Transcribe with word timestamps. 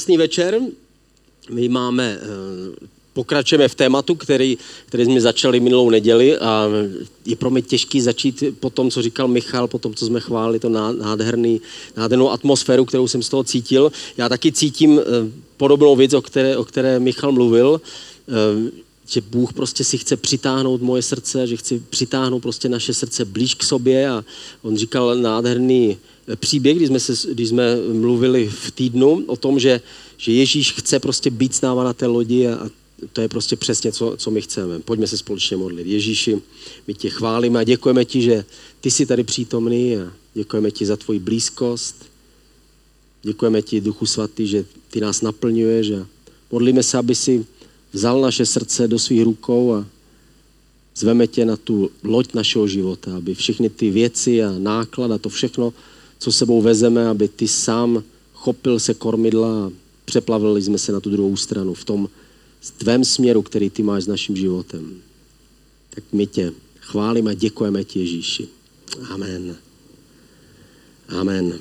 Krásný 0.00 0.16
večer. 0.16 0.60
My 1.50 1.68
máme, 1.68 2.18
eh, 2.22 2.86
pokračujeme 3.12 3.68
v 3.68 3.74
tématu, 3.74 4.14
který, 4.14 4.58
který 4.86 5.04
jsme 5.04 5.20
začali 5.20 5.60
minulou 5.60 5.90
neděli 5.90 6.38
a 6.38 6.68
je 7.26 7.36
pro 7.36 7.50
mě 7.50 7.62
těžký 7.62 8.00
začít 8.00 8.44
po 8.60 8.70
tom, 8.70 8.90
co 8.90 9.02
říkal 9.02 9.28
Michal, 9.28 9.68
po 9.68 9.78
tom, 9.78 9.94
co 9.94 10.06
jsme 10.06 10.20
chválili, 10.20 10.58
to 10.58 10.68
nádherný, 10.68 11.60
nádhernou 11.96 12.30
atmosféru, 12.30 12.84
kterou 12.84 13.08
jsem 13.08 13.22
z 13.22 13.28
toho 13.28 13.44
cítil. 13.44 13.92
Já 14.16 14.28
taky 14.28 14.52
cítím 14.52 15.00
eh, 15.00 15.04
podobnou 15.56 15.96
věc, 15.96 16.14
o 16.14 16.22
které, 16.22 16.56
o 16.56 16.64
které 16.64 17.00
Michal 17.00 17.32
mluvil, 17.32 17.80
eh, 17.84 18.70
že 19.06 19.20
Bůh 19.20 19.52
prostě 19.52 19.84
si 19.84 19.98
chce 19.98 20.16
přitáhnout 20.16 20.80
moje 20.80 21.02
srdce, 21.02 21.46
že 21.46 21.56
chce 21.56 21.74
přitáhnout 21.90 22.42
prostě 22.42 22.68
naše 22.68 22.94
srdce 22.94 23.24
blíž 23.24 23.54
k 23.54 23.64
sobě 23.64 24.08
a 24.08 24.24
on 24.62 24.76
říkal 24.76 25.16
nádherný 25.16 25.98
příběh, 26.36 26.76
když 26.76 26.88
jsme, 26.88 27.00
se, 27.00 27.32
když 27.32 27.48
jsme 27.48 27.76
mluvili 27.92 28.48
v 28.48 28.70
týdnu 28.70 29.24
o 29.26 29.36
tom, 29.36 29.58
že, 29.58 29.80
že 30.16 30.32
Ježíš 30.32 30.72
chce 30.72 30.98
prostě 30.98 31.30
být 31.30 31.54
s 31.54 31.60
náma 31.60 31.84
na 31.84 31.92
té 31.92 32.06
lodi 32.06 32.46
a, 32.46 32.54
a 32.54 32.70
to 33.12 33.20
je 33.20 33.28
prostě 33.28 33.56
přesně, 33.56 33.92
co, 33.92 34.14
co 34.16 34.30
my 34.30 34.42
chceme. 34.42 34.80
Pojďme 34.80 35.06
se 35.06 35.16
společně 35.16 35.56
modlit. 35.56 35.86
Ježíši, 35.86 36.38
my 36.86 36.94
tě 36.94 37.10
chválíme 37.10 37.60
a 37.60 37.64
děkujeme 37.64 38.04
ti, 38.04 38.22
že 38.22 38.44
ty 38.80 38.90
jsi 38.90 39.06
tady 39.06 39.24
přítomný 39.24 39.96
a 39.96 40.12
děkujeme 40.34 40.70
ti 40.70 40.86
za 40.86 40.96
tvoji 40.96 41.18
blízkost. 41.18 41.96
Děkujeme 43.22 43.62
ti, 43.62 43.80
Duchu 43.80 44.06
Svatý, 44.06 44.46
že 44.46 44.64
ty 44.90 45.00
nás 45.00 45.22
naplňuješ 45.22 45.90
a 45.90 46.06
modlíme 46.52 46.82
se, 46.82 46.98
aby 46.98 47.14
si 47.14 47.46
vzal 47.92 48.20
naše 48.20 48.46
srdce 48.46 48.88
do 48.88 48.98
svých 48.98 49.22
rukou 49.22 49.74
a 49.74 49.86
zveme 50.96 51.26
tě 51.26 51.44
na 51.44 51.56
tu 51.56 51.90
loď 52.04 52.34
našeho 52.34 52.66
života, 52.66 53.16
aby 53.16 53.34
všechny 53.34 53.70
ty 53.70 53.90
věci 53.90 54.42
a 54.42 54.52
náklad 54.58 55.10
a 55.10 55.18
to 55.18 55.28
všechno, 55.28 55.72
co 56.20 56.32
sebou 56.32 56.62
vezeme, 56.62 57.08
aby 57.08 57.28
ty 57.28 57.48
sám 57.48 58.02
chopil 58.34 58.78
se 58.78 58.94
kormidla 58.94 59.66
a 59.66 59.70
přeplavili 60.04 60.62
jsme 60.62 60.78
se 60.78 60.92
na 60.92 61.00
tu 61.00 61.10
druhou 61.10 61.36
stranu 61.36 61.74
v 61.74 61.84
tom 61.84 62.08
tvém 62.76 63.04
směru, 63.04 63.42
který 63.42 63.70
ty 63.70 63.82
máš 63.82 64.04
s 64.04 64.06
naším 64.06 64.36
životem. 64.36 65.02
Tak 65.90 66.04
my 66.12 66.26
tě 66.26 66.52
chválíme 66.80 67.30
a 67.30 67.34
děkujeme 67.34 67.84
ti, 67.84 67.98
Ježíši. 67.98 68.48
Amen. 69.10 69.56
Amen. 71.08 71.58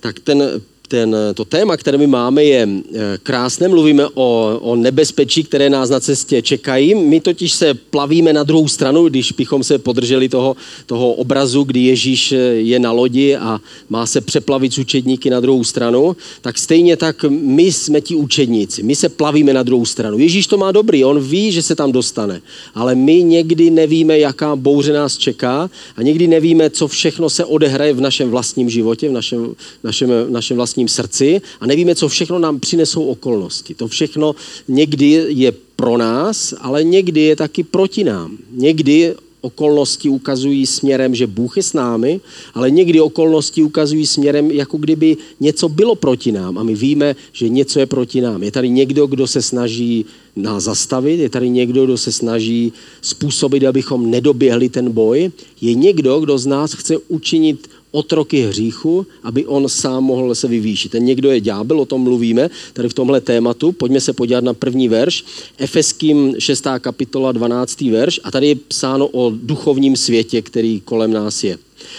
Tak 0.00 0.20
ten 0.20 0.62
ten, 0.88 1.16
to 1.34 1.44
téma, 1.44 1.76
které 1.76 1.98
my 1.98 2.06
máme, 2.06 2.44
je 2.44 2.68
eh, 2.68 2.98
krásné. 3.22 3.68
Mluvíme 3.68 4.06
o, 4.14 4.58
o 4.62 4.76
nebezpečí, 4.76 5.44
které 5.44 5.70
nás 5.70 5.90
na 5.90 6.00
cestě 6.00 6.42
čekají. 6.42 6.94
My 6.94 7.20
totiž 7.20 7.52
se 7.52 7.74
plavíme 7.74 8.32
na 8.32 8.42
druhou 8.42 8.68
stranu, 8.68 9.08
když 9.08 9.32
bychom 9.32 9.64
se 9.64 9.78
podrželi 9.78 10.28
toho, 10.28 10.56
toho 10.86 11.12
obrazu, 11.12 11.62
kdy 11.62 11.80
Ježíš 11.80 12.32
eh, 12.32 12.36
je 12.38 12.78
na 12.78 12.92
lodi 12.92 13.36
a 13.36 13.60
má 13.88 14.06
se 14.06 14.20
přeplavit 14.20 14.72
s 14.72 14.78
učedníky 14.78 15.30
na 15.30 15.40
druhou 15.40 15.64
stranu, 15.64 16.16
tak 16.40 16.58
stejně 16.58 16.96
tak 16.96 17.24
my 17.30 17.72
jsme 17.72 18.00
ti 18.00 18.14
učedníci. 18.14 18.82
My 18.82 18.96
se 18.96 19.08
plavíme 19.08 19.52
na 19.52 19.62
druhou 19.62 19.84
stranu. 19.84 20.18
Ježíš 20.18 20.46
to 20.46 20.56
má 20.56 20.72
dobrý, 20.72 21.04
on 21.04 21.20
ví, 21.20 21.52
že 21.52 21.62
se 21.62 21.74
tam 21.74 21.92
dostane. 21.92 22.40
Ale 22.74 22.94
my 22.94 23.22
někdy 23.22 23.70
nevíme, 23.70 24.18
jaká 24.18 24.56
bouře 24.56 24.92
nás 24.92 25.16
čeká 25.16 25.70
a 25.96 26.02
někdy 26.02 26.26
nevíme, 26.26 26.70
co 26.70 26.88
všechno 26.88 27.30
se 27.30 27.44
odehraje 27.44 27.92
v 27.92 28.00
našem 28.00 28.30
vlastním 28.30 28.70
životě, 28.70 29.08
v 29.08 29.12
našem, 29.12 29.54
našem, 29.84 30.10
našem 30.28 30.56
vlastním 30.56 30.73
vlastním 30.74 30.88
srdci 30.88 31.40
a 31.60 31.66
nevíme, 31.66 31.94
co 31.94 32.08
všechno 32.08 32.38
nám 32.38 32.60
přinesou 32.60 33.06
okolnosti. 33.06 33.74
To 33.74 33.88
všechno 33.88 34.34
někdy 34.68 35.26
je 35.28 35.52
pro 35.76 35.96
nás, 35.96 36.54
ale 36.60 36.84
někdy 36.84 37.20
je 37.20 37.36
taky 37.36 37.62
proti 37.62 38.04
nám. 38.04 38.38
Někdy 38.50 39.14
okolnosti 39.40 40.08
ukazují 40.08 40.66
směrem, 40.66 41.14
že 41.14 41.26
Bůh 41.26 41.56
je 41.56 41.62
s 41.62 41.72
námi, 41.72 42.20
ale 42.54 42.70
někdy 42.70 43.00
okolnosti 43.00 43.62
ukazují 43.62 44.06
směrem, 44.06 44.50
jako 44.50 44.76
kdyby 44.78 45.16
něco 45.40 45.68
bylo 45.68 45.94
proti 45.94 46.32
nám 46.32 46.58
a 46.58 46.62
my 46.62 46.74
víme, 46.74 47.16
že 47.32 47.48
něco 47.48 47.78
je 47.78 47.86
proti 47.86 48.20
nám. 48.20 48.42
Je 48.42 48.50
tady 48.50 48.68
někdo, 48.70 49.06
kdo 49.06 49.26
se 49.26 49.42
snaží 49.42 50.04
nás 50.36 50.64
zastavit, 50.64 51.20
je 51.20 51.28
tady 51.28 51.50
někdo, 51.50 51.84
kdo 51.84 51.96
se 51.98 52.12
snaží 52.12 52.72
způsobit, 53.02 53.64
abychom 53.64 54.10
nedoběhli 54.10 54.68
ten 54.68 54.90
boj, 54.90 55.30
je 55.60 55.74
někdo, 55.74 56.20
kdo 56.20 56.38
z 56.38 56.46
nás 56.46 56.72
chce 56.72 56.98
učinit 57.08 57.68
otroky 57.94 58.46
hříchu, 58.46 59.06
aby 59.22 59.46
on 59.46 59.68
sám 59.68 60.04
mohl 60.04 60.34
se 60.34 60.48
vyvýšit. 60.48 60.88
Ten 60.88 61.04
někdo 61.04 61.30
je 61.30 61.40
ďábel, 61.40 61.80
o 61.80 61.86
tom 61.86 62.00
mluvíme 62.00 62.50
tady 62.72 62.88
v 62.88 62.94
tomhle 62.94 63.20
tématu. 63.20 63.72
Pojďme 63.72 64.00
se 64.00 64.12
podívat 64.12 64.44
na 64.44 64.54
první 64.54 64.88
verš, 64.88 65.24
Efeským 65.58 66.34
6. 66.38 66.66
kapitola 66.78 67.32
12. 67.32 67.80
verš 67.80 68.20
a 68.24 68.30
tady 68.30 68.46
je 68.48 68.54
psáno 68.54 69.06
o 69.06 69.32
duchovním 69.34 69.96
světě, 69.96 70.42
který 70.42 70.80
kolem 70.80 71.12
nás 71.12 71.44
je. 71.44 71.58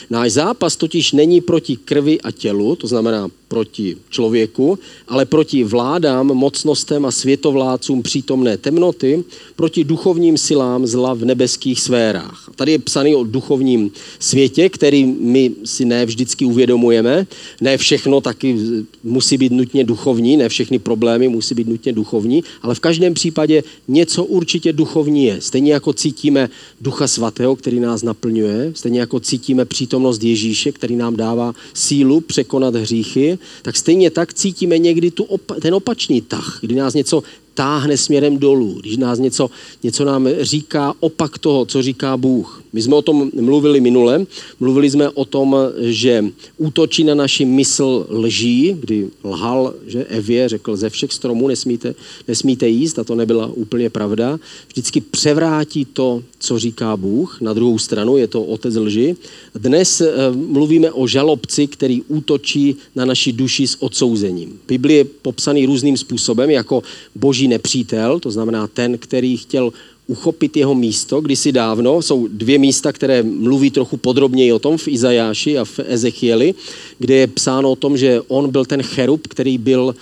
Náš 0.09 0.31
zápas 0.31 0.75
totiž 0.75 1.11
není 1.11 1.41
proti 1.41 1.75
krvi 1.75 2.21
a 2.21 2.31
tělu, 2.31 2.75
to 2.75 2.87
znamená 2.87 3.29
proti 3.47 3.97
člověku, 4.09 4.79
ale 5.07 5.25
proti 5.25 5.63
vládám, 5.63 6.27
mocnostem 6.27 7.05
a 7.05 7.11
světovládcům 7.11 8.01
přítomné 8.01 8.57
temnoty, 8.57 9.23
proti 9.55 9.83
duchovním 9.83 10.37
silám 10.37 10.87
zla 10.87 11.13
v 11.13 11.25
nebeských 11.25 11.81
sférách. 11.81 12.49
Tady 12.55 12.71
je 12.71 12.79
psaný 12.79 13.15
o 13.15 13.23
duchovním 13.23 13.91
světě, 14.19 14.69
který 14.69 15.05
my 15.05 15.51
si 15.63 15.85
ne 15.85 16.05
vždycky 16.05 16.45
uvědomujeme. 16.45 17.27
Ne 17.61 17.77
všechno 17.77 18.21
taky 18.21 18.57
musí 19.03 19.37
být 19.37 19.51
nutně 19.51 19.83
duchovní, 19.83 20.37
ne 20.37 20.49
všechny 20.49 20.79
problémy 20.79 21.27
musí 21.27 21.55
být 21.55 21.67
nutně 21.67 21.93
duchovní, 21.93 22.43
ale 22.61 22.75
v 22.75 22.79
každém 22.79 23.13
případě 23.13 23.63
něco 23.87 24.23
určitě 24.23 24.73
duchovní 24.73 25.25
je. 25.25 25.41
Stejně 25.41 25.73
jako 25.73 25.93
cítíme 25.93 26.49
Ducha 26.81 27.07
Svatého, 27.07 27.55
který 27.55 27.79
nás 27.79 28.03
naplňuje, 28.03 28.71
stejně 28.75 28.99
jako 28.99 29.19
cítíme 29.19 29.65
přítomnost 29.75 30.23
Ježíše, 30.23 30.71
který 30.71 30.95
nám 30.95 31.15
dává 31.15 31.53
sílu 31.73 32.21
překonat 32.21 32.75
hříchy, 32.75 33.37
tak 33.61 33.75
stejně 33.75 34.09
tak 34.11 34.33
cítíme 34.33 34.77
někdy 34.77 35.11
tu 35.11 35.23
opa- 35.23 35.59
ten 35.59 35.75
opačný 35.75 36.21
tah, 36.21 36.59
kdy 36.61 36.75
nás 36.75 36.93
něco 36.93 37.23
táhne 37.55 37.97
směrem 37.97 38.37
dolů, 38.37 38.77
když 38.81 38.97
nás 38.97 39.19
něco, 39.19 39.49
něco 39.83 40.05
nám 40.05 40.27
říká 40.41 40.93
opak 40.99 41.37
toho, 41.37 41.65
co 41.65 41.81
říká 41.81 42.17
Bůh. 42.17 42.63
My 42.75 42.81
jsme 42.81 42.95
o 42.95 43.01
tom 43.01 43.31
mluvili 43.41 43.81
minule. 43.81 44.25
Mluvili 44.59 44.89
jsme 44.89 45.09
o 45.09 45.25
tom, 45.25 45.55
že 45.79 46.25
útočí 46.57 47.03
na 47.03 47.15
naši 47.15 47.45
mysl 47.45 48.05
lží, 48.09 48.75
kdy 48.79 49.07
lhal, 49.23 49.73
že 49.87 50.03
Evě 50.03 50.49
řekl, 50.49 50.75
ze 50.77 50.89
všech 50.89 51.13
stromů 51.13 51.47
nesmíte, 51.47 51.95
nesmíte 52.27 52.67
jíst 52.67 52.99
a 52.99 53.03
to 53.03 53.15
nebyla 53.15 53.47
úplně 53.47 53.89
pravda. 53.89 54.39
Vždycky 54.67 55.01
převrátí 55.01 55.85
to, 55.85 56.23
co 56.39 56.59
říká 56.59 56.97
Bůh. 56.97 57.41
Na 57.41 57.53
druhou 57.53 57.79
stranu 57.79 58.17
je 58.17 58.27
to 58.27 58.43
otec 58.43 58.75
lži. 58.75 59.15
Dnes 59.55 60.01
eh, 60.01 60.11
mluvíme 60.35 60.91
o 60.91 61.07
žalobci, 61.07 61.67
který 61.67 62.01
útočí 62.01 62.75
na 62.95 63.05
naši 63.05 63.31
duši 63.31 63.67
s 63.67 63.81
odsouzením. 63.83 64.59
Biblie 64.67 64.97
je 64.97 65.05
popsaný 65.05 65.65
různým 65.65 65.97
způsobem 65.97 66.49
jako 66.49 66.83
boží 67.15 67.44
nepřítel, 67.47 68.19
to 68.19 68.31
znamená 68.31 68.67
ten, 68.67 68.97
který 68.97 69.37
chtěl 69.37 69.73
uchopit 70.07 70.57
jeho 70.57 70.75
místo. 70.75 71.21
Kdysi 71.21 71.51
dávno 71.51 72.01
jsou 72.01 72.27
dvě 72.27 72.57
místa, 72.57 72.93
které 72.93 73.23
mluví 73.23 73.71
trochu 73.71 73.97
podrobněji 73.97 74.53
o 74.53 74.59
tom 74.59 74.77
v 74.77 74.87
Izajáši 74.87 75.57
a 75.57 75.65
v 75.65 75.79
Ezechieli, 75.85 76.53
kde 76.99 77.15
je 77.15 77.27
psáno 77.27 77.71
o 77.71 77.75
tom, 77.75 77.97
že 77.97 78.21
on 78.27 78.51
byl 78.51 78.65
ten 78.65 78.83
cherub, 78.83 79.27
který 79.27 79.57
byl 79.57 79.95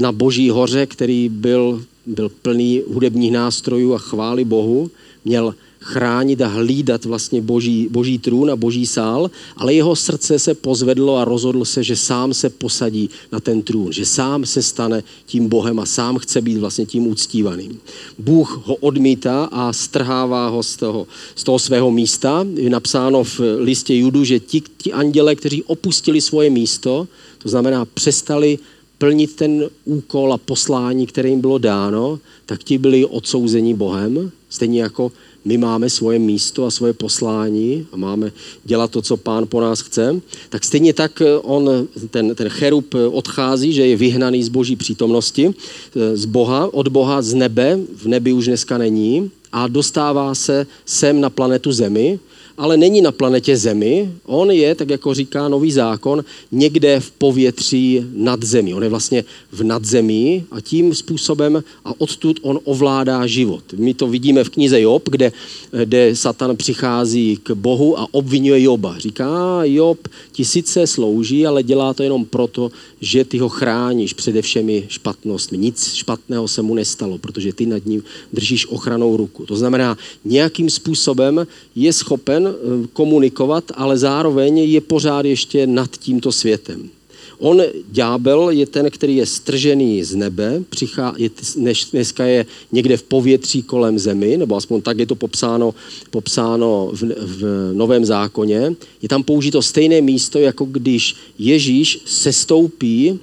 na 0.00 0.12
boží 0.12 0.50
hoře, 0.50 0.86
který 0.86 1.28
byl, 1.28 1.84
byl 2.06 2.28
plný 2.42 2.82
hudebních 2.92 3.32
nástrojů 3.32 3.94
a 3.94 3.98
chvály 3.98 4.44
Bohu, 4.44 4.90
měl 5.24 5.54
chránit 5.84 6.40
a 6.40 6.48
hlídat 6.48 7.04
vlastně 7.04 7.40
boží, 7.40 7.88
boží 7.90 8.18
trůn 8.18 8.50
a 8.50 8.56
boží 8.56 8.86
sál, 8.86 9.30
ale 9.56 9.74
jeho 9.74 9.96
srdce 9.96 10.38
se 10.38 10.54
pozvedlo 10.54 11.16
a 11.16 11.24
rozhodl 11.24 11.64
se, 11.64 11.84
že 11.84 11.96
sám 11.96 12.34
se 12.34 12.50
posadí 12.50 13.10
na 13.32 13.40
ten 13.40 13.62
trůn, 13.62 13.92
že 13.92 14.06
sám 14.06 14.46
se 14.46 14.62
stane 14.62 15.02
tím 15.26 15.48
Bohem 15.48 15.80
a 15.80 15.86
sám 15.86 16.18
chce 16.18 16.40
být 16.40 16.58
vlastně 16.58 16.86
tím 16.86 17.06
uctívaným. 17.06 17.78
Bůh 18.18 18.62
ho 18.64 18.74
odmítá 18.74 19.44
a 19.44 19.72
strhává 19.72 20.48
ho 20.48 20.62
z 20.62 20.76
toho, 20.76 21.06
z 21.34 21.44
toho 21.44 21.58
svého 21.58 21.90
místa. 21.90 22.46
Je 22.54 22.70
napsáno 22.70 23.24
v 23.24 23.40
listě 23.58 23.94
Judu, 23.94 24.24
že 24.24 24.40
ti, 24.40 24.62
ti 24.76 24.92
anděle, 24.92 25.34
kteří 25.34 25.62
opustili 25.62 26.20
svoje 26.20 26.50
místo, 26.50 27.08
to 27.38 27.48
znamená 27.48 27.84
přestali 27.84 28.58
plnit 28.98 29.36
ten 29.36 29.68
úkol 29.84 30.32
a 30.32 30.38
poslání, 30.38 31.06
které 31.06 31.28
jim 31.28 31.40
bylo 31.40 31.58
dáno, 31.58 32.18
tak 32.46 32.64
ti 32.64 32.78
byli 32.78 33.04
odsouzeni 33.04 33.74
Bohem, 33.74 34.30
stejně 34.54 34.82
jako 34.82 35.12
my 35.44 35.58
máme 35.58 35.90
svoje 35.90 36.18
místo 36.18 36.64
a 36.64 36.70
svoje 36.70 36.92
poslání 36.92 37.86
a 37.92 37.96
máme 37.96 38.32
dělat 38.64 38.90
to, 38.90 39.02
co 39.02 39.16
pán 39.16 39.46
po 39.46 39.60
nás 39.60 39.80
chce, 39.80 40.20
tak 40.48 40.64
stejně 40.64 40.94
tak 40.94 41.20
eh, 41.20 41.38
on, 41.42 41.88
ten, 42.10 42.34
ten 42.34 42.48
cherub 42.48 42.94
eh, 42.94 43.06
odchází, 43.06 43.72
že 43.72 43.86
je 43.86 43.96
vyhnaný 43.96 44.42
z 44.42 44.48
boží 44.48 44.76
přítomnosti, 44.76 45.50
eh, 45.50 46.16
z 46.16 46.24
Boha, 46.24 46.74
od 46.74 46.88
Boha 46.88 47.22
z 47.22 47.34
nebe, 47.34 47.78
v 47.96 48.06
nebi 48.06 48.32
už 48.32 48.46
dneska 48.46 48.78
není, 48.78 49.30
a 49.52 49.68
dostává 49.68 50.34
se 50.34 50.66
sem 50.86 51.20
na 51.20 51.30
planetu 51.30 51.72
Zemi 51.72 52.18
ale 52.58 52.76
není 52.76 53.00
na 53.00 53.12
planetě 53.12 53.56
Zemi. 53.56 54.10
On 54.26 54.50
je, 54.50 54.74
tak 54.74 54.90
jako 54.90 55.14
říká 55.14 55.48
nový 55.48 55.72
zákon, 55.72 56.24
někde 56.52 57.00
v 57.00 57.10
povětří 57.10 58.06
nad 58.14 58.42
zemí. 58.42 58.74
On 58.74 58.82
je 58.82 58.88
vlastně 58.88 59.24
v 59.52 59.64
nadzemí 59.64 60.44
a 60.50 60.60
tím 60.60 60.94
způsobem 60.94 61.64
a 61.84 61.92
odtud 61.98 62.40
on 62.42 62.60
ovládá 62.64 63.26
život. 63.26 63.64
My 63.76 63.94
to 63.94 64.06
vidíme 64.06 64.44
v 64.44 64.48
knize 64.48 64.80
Job, 64.80 65.08
kde, 65.08 65.32
kde 65.84 66.16
Satan 66.16 66.56
přichází 66.56 67.38
k 67.42 67.50
Bohu 67.50 67.98
a 67.98 68.06
obvinuje 68.10 68.62
Joba. 68.62 68.98
Říká, 68.98 69.60
Job 69.64 70.08
ti 70.32 70.44
sice 70.44 70.86
slouží, 70.86 71.46
ale 71.46 71.62
dělá 71.62 71.94
to 71.94 72.02
jenom 72.02 72.24
proto, 72.24 72.70
že 73.00 73.24
ty 73.24 73.38
ho 73.38 73.48
chráníš 73.48 74.12
přede 74.12 74.42
všemi 74.42 74.84
špatnostmi. 74.88 75.58
Nic 75.58 75.94
špatného 75.94 76.48
se 76.48 76.62
mu 76.62 76.74
nestalo, 76.74 77.18
protože 77.18 77.52
ty 77.52 77.66
nad 77.66 77.86
ním 77.86 78.02
držíš 78.32 78.66
ochranou 78.66 79.16
ruku. 79.16 79.46
To 79.46 79.56
znamená, 79.56 79.98
nějakým 80.24 80.70
způsobem 80.70 81.46
je 81.76 81.92
schopen 81.92 82.43
eh, 82.46 82.86
komunikovat, 82.92 83.64
ale 83.74 83.98
zároveň 83.98 84.58
je 84.58 84.80
pořád 84.80 85.24
ještě 85.24 85.66
nad 85.66 85.90
tímto 85.96 86.32
světem. 86.32 86.90
On, 87.38 87.62
ďábel, 87.90 88.50
je 88.50 88.66
ten, 88.66 88.90
který 88.90 89.16
je 89.16 89.26
stržený 89.26 90.04
z 90.04 90.14
nebe, 90.14 90.62
přichá, 90.70 91.14
je, 91.16 91.30
než, 91.56 91.84
dneska 91.84 92.24
je 92.24 92.46
někde 92.72 92.96
v 92.96 93.02
povětří 93.02 93.62
kolem 93.62 93.98
zemi, 93.98 94.36
nebo 94.36 94.56
aspoň 94.56 94.82
tak 94.82 94.98
je 94.98 95.06
to 95.06 95.14
popsáno, 95.14 95.74
popsáno 96.10 96.90
v, 96.92 97.02
v 97.20 97.72
Novém 97.74 98.04
zákoně. 98.04 98.74
Je 99.02 99.08
tam 99.08 99.22
použito 99.22 99.62
stejné 99.62 100.00
místo, 100.00 100.38
jako 100.38 100.64
když 100.64 101.16
Ježíš 101.38 102.00
sestoupí 102.04 103.20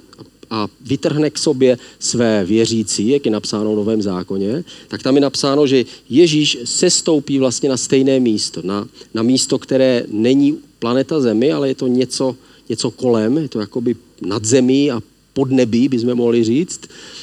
a 0.52 0.68
vytrhne 0.80 1.30
k 1.30 1.38
sobě 1.38 1.78
své 1.98 2.44
věřící, 2.44 3.08
jak 3.08 3.24
je 3.24 3.32
napsáno 3.32 3.72
v 3.72 3.76
Novém 3.76 4.02
zákoně, 4.02 4.64
tak 4.88 5.02
tam 5.02 5.14
je 5.14 5.20
napsáno, 5.20 5.66
že 5.66 5.84
Ježíš 6.08 6.58
sestoupí 6.64 7.38
vlastně 7.38 7.68
na 7.68 7.76
stejné 7.76 8.20
místo, 8.20 8.60
na, 8.64 8.88
na 9.14 9.22
místo, 9.22 9.58
které 9.58 10.04
není 10.08 10.58
planeta 10.78 11.20
Zemi, 11.20 11.52
ale 11.52 11.68
je 11.68 11.74
to 11.74 11.86
něco, 11.86 12.36
něco 12.68 12.90
kolem, 12.90 13.38
je 13.38 13.48
to 13.48 13.60
jakoby 13.60 13.96
nad 14.26 14.44
zemí 14.44 14.90
a 14.90 15.00
pod 15.32 15.50
nebí, 15.50 15.88
bychom 15.88 16.14
mohli 16.14 16.44
říct. 16.44 16.80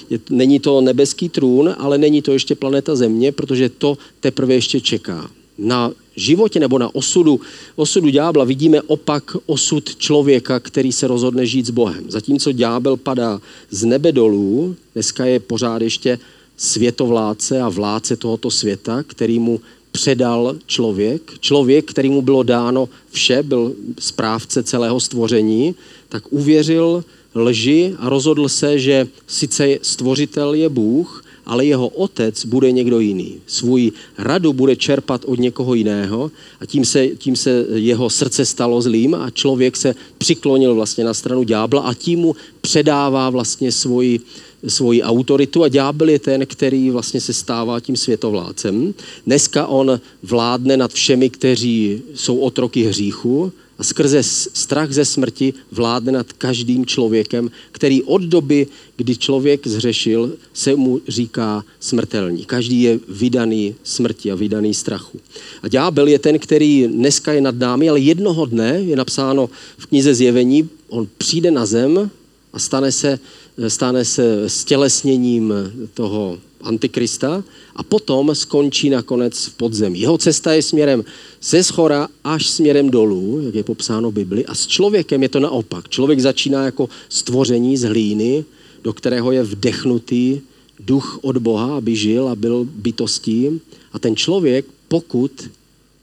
Je, 0.09 0.19
není 0.29 0.59
to 0.59 0.81
nebeský 0.81 1.29
trůn, 1.29 1.75
ale 1.77 1.97
není 1.97 2.21
to 2.21 2.31
ještě 2.31 2.55
planeta 2.55 2.95
Země, 2.95 3.31
protože 3.31 3.69
to 3.69 3.97
teprve 4.19 4.53
ještě 4.53 4.81
čeká. 4.81 5.29
Na 5.57 5.91
životě 6.19 6.59
nebo 6.59 6.77
na 6.79 6.95
osudu, 6.95 7.39
osudu 7.75 8.09
ďábla 8.09 8.45
vidíme 8.45 8.81
opak 8.81 9.37
osud 9.45 9.95
člověka, 9.95 10.59
který 10.59 10.91
se 10.91 11.07
rozhodne 11.07 11.45
žít 11.45 11.65
s 11.65 11.69
Bohem. 11.69 12.11
Zatímco 12.11 12.51
ďábel 12.51 12.97
padá 12.97 13.41
z 13.71 13.85
nebe 13.85 14.11
dolů, 14.11 14.75
dneska 14.93 15.25
je 15.25 15.39
pořád 15.39 15.81
ještě 15.81 16.19
světovládce 16.57 17.61
a 17.61 17.69
vládce 17.69 18.15
tohoto 18.15 18.51
světa, 18.51 19.03
který 19.03 19.39
mu 19.39 19.61
předal 19.91 20.55
člověk. 20.65 21.21
Člověk, 21.39 21.91
který 21.91 22.09
mu 22.09 22.21
bylo 22.21 22.43
dáno 22.43 22.89
vše, 23.11 23.43
byl 23.43 23.73
správce 23.99 24.63
celého 24.63 24.99
stvoření, 24.99 25.75
tak 26.09 26.23
uvěřil 26.29 27.03
lži 27.35 27.95
a 27.99 28.09
rozhodl 28.09 28.49
se, 28.49 28.79
že 28.79 29.07
sice 29.27 29.77
stvořitel 29.81 30.53
je 30.53 30.69
Bůh, 30.69 31.23
ale 31.49 31.65
jeho 31.65 31.87
otec 31.87 32.45
bude 32.45 32.71
někdo 32.71 32.99
jiný. 32.99 33.41
Svůj 33.47 33.91
radu 34.17 34.53
bude 34.53 34.75
čerpat 34.75 35.25
od 35.25 35.39
někoho 35.39 35.73
jiného 35.73 36.31
a 36.59 36.65
tím 36.65 36.85
se, 36.85 37.07
tím 37.07 37.35
se 37.35 37.65
jeho 37.73 38.09
srdce 38.09 38.45
stalo 38.45 38.81
zlým 38.81 39.15
a 39.15 39.29
člověk 39.29 39.77
se 39.77 39.95
přiklonil 40.17 40.75
vlastně 40.75 41.03
na 41.03 41.13
stranu 41.13 41.43
ďábla 41.43 41.81
a 41.81 41.93
tím 41.93 42.19
mu 42.19 42.35
předává 42.61 43.29
vlastně 43.29 43.71
svoji, 43.71 44.19
svoji 44.67 45.03
autoritu 45.03 45.63
a 45.63 45.67
ďábel 45.67 46.09
je 46.09 46.19
ten, 46.19 46.45
který 46.45 46.89
vlastně 46.89 47.21
se 47.21 47.33
stává 47.33 47.79
tím 47.79 47.95
světovládcem. 47.95 48.93
Dneska 49.25 49.67
on 49.67 50.01
vládne 50.23 50.77
nad 50.77 50.93
všemi, 50.93 51.29
kteří 51.29 52.01
jsou 52.15 52.37
otroky 52.37 52.83
hříchu 52.83 53.51
a 53.79 53.83
skrze 53.83 54.23
strach 54.23 54.91
ze 54.91 55.05
smrti 55.05 55.53
vládne 55.71 56.11
nad 56.11 56.33
každým 56.33 56.85
člověkem, 56.85 57.51
který 57.71 58.03
od 58.03 58.21
doby, 58.21 58.67
kdy 58.97 59.17
člověk 59.17 59.67
zřešil, 59.67 60.35
se 60.53 60.75
mu 60.75 61.01
říká 61.07 61.63
smrtelný. 61.79 62.45
Každý 62.45 62.81
je 62.81 62.99
vydaný 63.07 63.75
smrti 63.83 64.31
a 64.31 64.35
vydaný 64.35 64.73
strachu. 64.73 65.19
A 65.63 65.67
ďábel 65.67 66.07
je 66.07 66.19
ten, 66.19 66.39
který 66.39 66.87
dneska 66.87 67.33
je 67.33 67.41
nad 67.41 67.55
námi, 67.55 67.89
ale 67.89 67.99
jednoho 67.99 68.45
dne 68.45 68.81
je 68.83 68.95
napsáno 68.95 69.49
v 69.77 69.85
knize 69.85 70.13
Zjevení, 70.13 70.69
on 70.89 71.07
přijde 71.17 71.51
na 71.51 71.65
zem 71.65 72.11
a 72.53 72.59
stane 72.59 72.91
se, 72.91 73.19
stane 73.67 74.05
se 74.05 74.49
stělesněním 74.49 75.53
toho 75.93 76.39
Antikrista 76.61 77.43
a 77.75 77.83
potom 77.83 78.35
skončí 78.35 78.89
nakonec 78.89 79.45
v 79.45 79.53
podzemí. 79.53 79.99
Jeho 79.99 80.17
cesta 80.17 80.53
je 80.53 80.61
směrem 80.61 81.03
ze 81.41 81.63
schora 81.63 82.07
až 82.23 82.47
směrem 82.47 82.89
dolů, 82.89 83.41
jak 83.45 83.55
je 83.55 83.63
popsáno 83.63 84.11
v 84.11 84.13
Bibli, 84.13 84.45
a 84.45 84.55
s 84.55 84.67
člověkem 84.67 85.23
je 85.23 85.29
to 85.29 85.39
naopak. 85.39 85.89
Člověk 85.89 86.19
začíná 86.19 86.65
jako 86.65 86.89
stvoření 87.09 87.77
z 87.77 87.83
hlíny, 87.83 88.45
do 88.83 88.93
kterého 88.93 89.31
je 89.31 89.43
vdechnutý 89.43 90.41
duch 90.79 91.19
od 91.21 91.37
Boha, 91.37 91.77
aby 91.77 91.95
žil 91.95 92.27
a 92.27 92.35
byl 92.35 92.67
bytostí. 92.75 93.61
A 93.93 93.99
ten 93.99 94.15
člověk, 94.15 94.65
pokud 94.87 95.31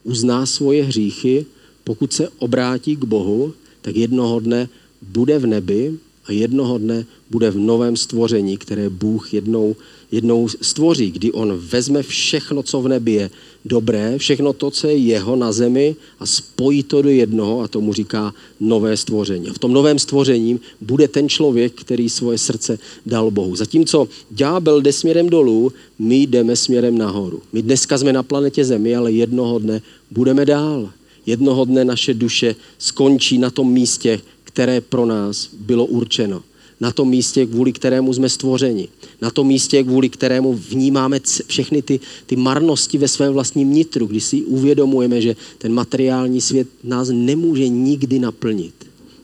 uzná 0.04 0.46
svoje 0.46 0.84
hříchy, 0.84 1.46
pokud 1.84 2.12
se 2.12 2.28
obrátí 2.38 2.96
k 2.96 3.04
Bohu, 3.04 3.52
tak 3.82 3.96
jednoho 3.96 4.40
dne 4.40 4.68
bude 5.02 5.38
v 5.38 5.46
nebi 5.46 5.98
a 6.28 6.32
jednoho 6.32 6.78
dne 6.78 7.06
bude 7.30 7.50
v 7.50 7.58
novém 7.58 7.96
stvoření, 7.96 8.56
které 8.56 8.90
Bůh 8.90 9.34
jednou, 9.34 9.76
jednou 10.12 10.48
stvoří, 10.48 11.10
kdy 11.10 11.32
on 11.32 11.52
vezme 11.56 12.02
všechno, 12.02 12.62
co 12.62 12.82
v 12.82 12.88
nebi 12.88 13.12
je 13.12 13.30
dobré, 13.64 14.18
všechno 14.18 14.52
to, 14.52 14.70
co 14.70 14.86
je 14.86 14.96
jeho 14.96 15.36
na 15.36 15.52
zemi 15.52 15.96
a 16.18 16.26
spojí 16.26 16.82
to 16.82 17.02
do 17.02 17.08
jednoho 17.08 17.60
a 17.60 17.68
tomu 17.68 17.92
říká 17.92 18.34
nové 18.60 18.96
stvoření. 18.96 19.48
A 19.48 19.52
v 19.52 19.58
tom 19.58 19.72
novém 19.72 19.98
stvoření 19.98 20.60
bude 20.80 21.08
ten 21.08 21.28
člověk, 21.28 21.72
který 21.72 22.08
svoje 22.10 22.38
srdce 22.38 22.78
dal 23.06 23.30
Bohu. 23.30 23.56
Zatímco 23.56 24.08
ďábel 24.30 24.80
jde 24.80 24.92
směrem 24.92 25.28
dolů, 25.28 25.72
my 25.98 26.16
jdeme 26.16 26.56
směrem 26.56 26.98
nahoru. 26.98 27.42
My 27.52 27.62
dneska 27.62 27.98
jsme 27.98 28.12
na 28.12 28.22
planetě 28.22 28.64
Zemi, 28.64 28.96
ale 28.96 29.12
jednoho 29.12 29.58
dne 29.58 29.82
budeme 30.10 30.46
dál. 30.46 30.90
Jednoho 31.26 31.64
dne 31.64 31.84
naše 31.84 32.14
duše 32.14 32.54
skončí 32.78 33.38
na 33.38 33.50
tom 33.50 33.72
místě, 33.72 34.20
které 34.56 34.80
pro 34.80 35.06
nás 35.06 35.52
bylo 35.52 35.84
určeno. 35.86 36.42
Na 36.80 36.92
tom 36.92 37.08
místě, 37.08 37.46
kvůli 37.46 37.72
kterému 37.72 38.12
jsme 38.12 38.28
stvořeni. 38.28 38.88
Na 39.20 39.30
tom 39.30 39.46
místě, 39.46 39.84
kvůli 39.84 40.08
kterému 40.08 40.54
vnímáme 40.54 41.20
všechny 41.46 41.82
ty, 41.82 42.00
ty 42.26 42.36
marnosti 42.36 42.98
ve 42.98 43.08
svém 43.08 43.32
vlastním 43.32 43.72
nitru, 43.72 44.06
když 44.06 44.24
si 44.24 44.42
uvědomujeme, 44.42 45.20
že 45.20 45.36
ten 45.58 45.72
materiální 45.72 46.40
svět 46.40 46.68
nás 46.84 47.08
nemůže 47.12 47.68
nikdy 47.68 48.18
naplnit. 48.18 48.74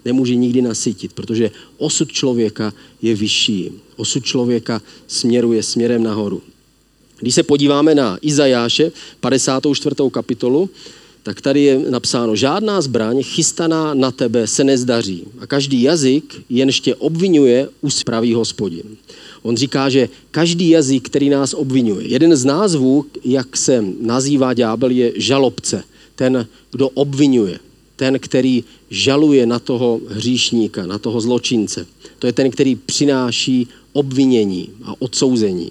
Nemůže 0.04 0.34
nikdy 0.34 0.62
nasytit, 0.62 1.12
protože 1.12 1.50
osud 1.78 2.12
člověka 2.12 2.72
je 3.02 3.14
vyšší. 3.14 3.72
Osud 3.96 4.24
člověka 4.24 4.82
směruje 5.06 5.62
směrem 5.62 6.02
nahoru. 6.02 6.42
Když 7.20 7.34
se 7.34 7.42
podíváme 7.42 7.94
na 7.94 8.18
Izajáše, 8.20 8.92
54. 9.20 9.96
kapitolu, 10.10 10.70
tak 11.22 11.40
tady 11.40 11.62
je 11.62 11.78
napsáno, 11.90 12.36
žádná 12.36 12.80
zbraň 12.80 13.22
chystaná 13.22 13.94
na 13.94 14.10
tebe 14.10 14.46
se 14.46 14.64
nezdaří 14.64 15.24
a 15.38 15.46
každý 15.46 15.82
jazyk 15.82 16.42
jenž 16.50 16.80
tě 16.80 16.94
obvinuje, 16.94 17.68
uspraví 17.80 18.34
hospodin. 18.34 18.96
On 19.42 19.56
říká, 19.56 19.88
že 19.88 20.08
každý 20.30 20.68
jazyk, 20.68 21.06
který 21.06 21.28
nás 21.30 21.54
obvinuje, 21.54 22.08
jeden 22.08 22.36
z 22.36 22.44
názvů, 22.44 23.06
jak 23.24 23.56
se 23.56 23.84
nazývá 24.00 24.54
ďábel, 24.54 24.90
je 24.90 25.12
žalobce, 25.16 25.84
ten, 26.14 26.46
kdo 26.70 26.88
obvinuje, 26.88 27.58
ten, 27.96 28.18
který 28.18 28.64
žaluje 28.90 29.46
na 29.46 29.58
toho 29.58 30.00
hříšníka, 30.08 30.86
na 30.86 30.98
toho 30.98 31.20
zločince. 31.20 31.86
To 32.18 32.26
je 32.26 32.32
ten, 32.32 32.50
který 32.50 32.76
přináší 32.76 33.68
obvinění 33.92 34.68
a 34.84 34.94
odsouzení. 34.98 35.70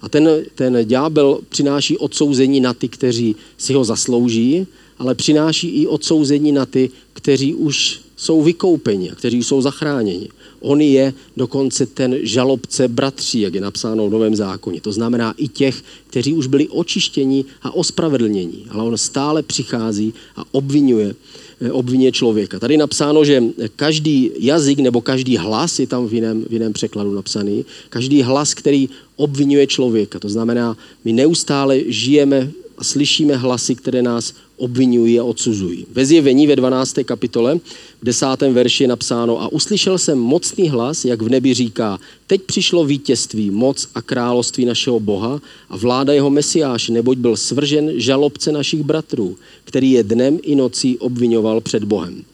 A 0.00 0.08
ten, 0.08 0.28
ten 0.54 0.78
ďábel 0.84 1.40
přináší 1.48 1.98
odsouzení 1.98 2.60
na 2.60 2.74
ty, 2.74 2.88
kteří 2.88 3.36
si 3.58 3.72
ho 3.74 3.84
zaslouží, 3.84 4.66
ale 4.98 5.14
přináší 5.14 5.68
i 5.68 5.86
odsouzení 5.86 6.52
na 6.52 6.66
ty, 6.66 6.90
kteří 7.12 7.54
už 7.54 8.00
jsou 8.22 8.42
vykoupeni 8.42 9.10
a 9.10 9.14
kteří 9.14 9.42
jsou 9.42 9.62
zachráněni. 9.62 10.28
On 10.60 10.80
je 10.80 11.14
dokonce 11.36 11.86
ten 11.86 12.16
žalobce 12.22 12.88
bratří, 12.88 13.40
jak 13.40 13.54
je 13.54 13.60
napsáno 13.60 14.08
v 14.08 14.10
Novém 14.10 14.36
zákoně. 14.36 14.80
To 14.80 14.92
znamená 14.92 15.34
i 15.36 15.48
těch, 15.48 15.82
kteří 16.06 16.34
už 16.34 16.46
byli 16.46 16.68
očištěni 16.68 17.44
a 17.62 17.74
ospravedlnění. 17.74 18.66
Ale 18.70 18.84
on 18.84 18.98
stále 18.98 19.42
přichází 19.42 20.14
a 20.36 20.44
obvinuje, 20.52 21.14
eh, 21.60 21.72
obvinuje 21.72 22.12
člověka. 22.12 22.58
Tady 22.58 22.74
je 22.74 22.78
napsáno, 22.78 23.24
že 23.24 23.42
každý 23.76 24.30
jazyk 24.38 24.78
nebo 24.78 25.00
každý 25.00 25.36
hlas, 25.36 25.78
je 25.78 25.86
tam 25.86 26.06
v 26.06 26.14
jiném, 26.14 26.44
v 26.46 26.52
jiném 26.52 26.72
překladu 26.72 27.14
napsaný, 27.14 27.64
každý 27.90 28.22
hlas, 28.22 28.54
který 28.54 28.88
obvinuje 29.16 29.66
člověka. 29.66 30.18
To 30.18 30.28
znamená, 30.28 30.76
my 31.04 31.12
neustále 31.12 31.90
žijeme 31.90 32.50
a 32.82 32.84
slyšíme 32.84 33.36
hlasy, 33.36 33.74
které 33.74 34.02
nás 34.02 34.34
obvinují 34.56 35.20
a 35.20 35.24
odsuzují. 35.24 35.86
Ve 35.92 36.06
zjevení 36.06 36.46
ve 36.46 36.56
12. 36.56 36.96
kapitole, 37.04 37.58
v 38.02 38.04
10. 38.04 38.26
verši 38.50 38.84
je 38.84 38.88
napsáno 38.88 39.42
a 39.42 39.52
uslyšel 39.52 39.98
jsem 39.98 40.18
mocný 40.18 40.68
hlas, 40.68 41.04
jak 41.04 41.22
v 41.22 41.28
nebi 41.28 41.54
říká, 41.54 41.98
teď 42.26 42.42
přišlo 42.42 42.84
vítězství, 42.84 43.50
moc 43.50 43.88
a 43.94 44.02
království 44.02 44.64
našeho 44.64 45.00
Boha 45.00 45.40
a 45.70 45.76
vláda 45.76 46.12
jeho 46.12 46.30
mesiáše, 46.30 46.92
neboť 46.92 47.18
byl 47.18 47.36
svržen 47.36 47.92
žalobce 47.94 48.52
našich 48.52 48.82
bratrů, 48.82 49.38
který 49.64 49.90
je 49.90 50.02
dnem 50.02 50.38
i 50.42 50.54
nocí 50.54 50.98
obvinoval 50.98 51.60
před 51.60 51.84
Bohem. 51.84 52.24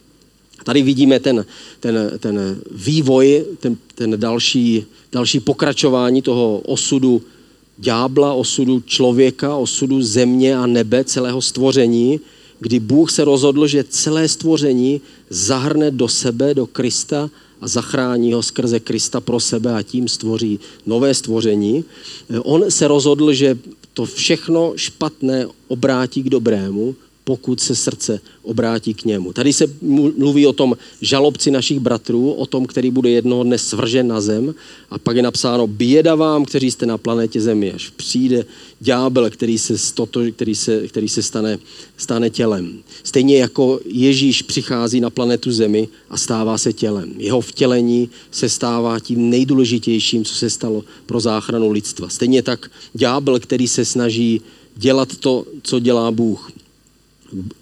Tady 0.65 0.83
vidíme 0.83 1.21
ten, 1.21 1.45
ten, 1.81 2.11
ten 2.19 2.61
vývoj, 2.71 3.45
ten, 3.61 3.77
ten 3.95 4.17
další, 4.17 4.85
další 5.13 5.41
pokračování 5.41 6.23
toho 6.23 6.59
osudu 6.65 7.23
ďábla, 7.79 8.33
osudu 8.33 8.81
člověka, 8.81 9.57
osudu 9.57 10.03
země 10.03 10.57
a 10.57 10.67
nebe, 10.67 11.05
celého 11.05 11.43
stvoření, 11.43 12.21
kdy 12.61 12.81
Bůh 12.81 13.11
se 13.11 13.25
rozhodl, 13.25 13.67
že 13.67 13.85
celé 13.85 14.29
stvoření 14.29 15.01
zahrne 15.31 15.91
do 15.91 16.09
sebe, 16.09 16.55
do 16.55 16.67
Krista 16.67 17.31
a 17.61 17.69
zachrání 17.69 18.33
ho 18.33 18.43
skrze 18.43 18.81
Krista 18.81 19.21
pro 19.21 19.41
sebe 19.41 19.75
a 19.75 19.83
tím 19.83 20.09
stvoří 20.09 20.61
nové 20.87 21.15
stvoření. 21.15 21.85
On 22.43 22.71
se 22.71 22.89
rozhodl, 22.89 23.33
že 23.33 23.59
to 23.95 24.05
všechno 24.05 24.73
špatné 24.77 25.47
obrátí 25.69 26.23
k 26.23 26.31
dobrému, 26.31 26.95
pokud 27.29 27.61
se 27.61 27.77
srdce 27.77 28.21
obrátí 28.43 28.95
k 28.95 29.05
němu. 29.05 29.33
Tady 29.33 29.53
se 29.53 29.67
mluví 30.17 30.47
o 30.47 30.53
tom 30.53 30.77
žalobci 31.01 31.51
našich 31.51 31.81
bratrů, 31.81 32.33
o 32.33 32.47
tom, 32.47 32.67
který 32.67 32.91
bude 32.91 33.11
jednoho 33.11 33.45
dne 33.45 33.59
svržen 33.59 34.09
na 34.09 34.21
zem 34.21 34.55
a 34.91 34.99
pak 34.99 35.17
je 35.17 35.23
napsáno 35.23 35.67
běda 35.67 36.15
vám, 36.15 36.45
kteří 36.45 36.71
jste 36.71 36.87
na 36.87 36.99
planetě 36.99 37.41
Zemi, 37.41 37.73
až 37.73 37.91
přijde 37.91 38.45
ďábel, 38.81 39.31
který 39.31 39.59
se, 39.59 39.79
stoto, 39.79 40.21
který 40.33 40.55
se, 40.55 40.89
který 40.89 41.09
se 41.09 41.23
stane, 41.23 41.59
stane 41.97 42.31
tělem. 42.31 42.81
Stejně 43.05 43.39
jako 43.39 43.81
Ježíš 43.85 44.43
přichází 44.43 45.01
na 45.01 45.11
planetu 45.11 45.53
Zemi 45.53 45.89
a 46.11 46.17
stává 46.17 46.59
se 46.59 46.73
tělem. 46.73 47.13
Jeho 47.17 47.41
vtělení 47.41 48.09
se 48.31 48.49
stává 48.49 49.01
tím 49.01 49.31
nejdůležitějším, 49.31 50.25
co 50.25 50.35
se 50.35 50.51
stalo 50.51 50.85
pro 51.07 51.21
záchranu 51.21 51.71
lidstva. 51.71 52.09
Stejně 52.09 52.43
tak 52.43 52.71
ďábel, 52.95 53.41
který 53.41 53.69
se 53.69 53.85
snaží 53.85 54.41
dělat 54.79 55.17
to, 55.17 55.45
co 55.63 55.79
dělá 55.79 56.11
Bůh. 56.11 56.51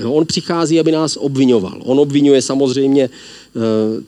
On 0.04 0.26
přichází, 0.26 0.80
aby 0.80 0.92
nás 0.92 1.16
obvinoval. 1.20 1.82
On 1.84 2.00
obvinuje 2.00 2.42
samozřejmě 2.42 3.04
eh, 3.04 3.60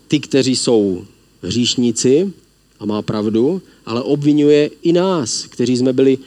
ty, 0.08 0.20
kteří 0.20 0.56
jsou 0.56 1.04
hříšníci, 1.42 2.32
a 2.80 2.86
má 2.86 3.02
pravdu, 3.02 3.62
ale 3.86 4.02
obvinuje 4.02 4.70
i 4.82 4.92
nás, 4.92 5.46
kteří 5.50 5.76
jsme 5.76 5.92
byli 5.92 6.18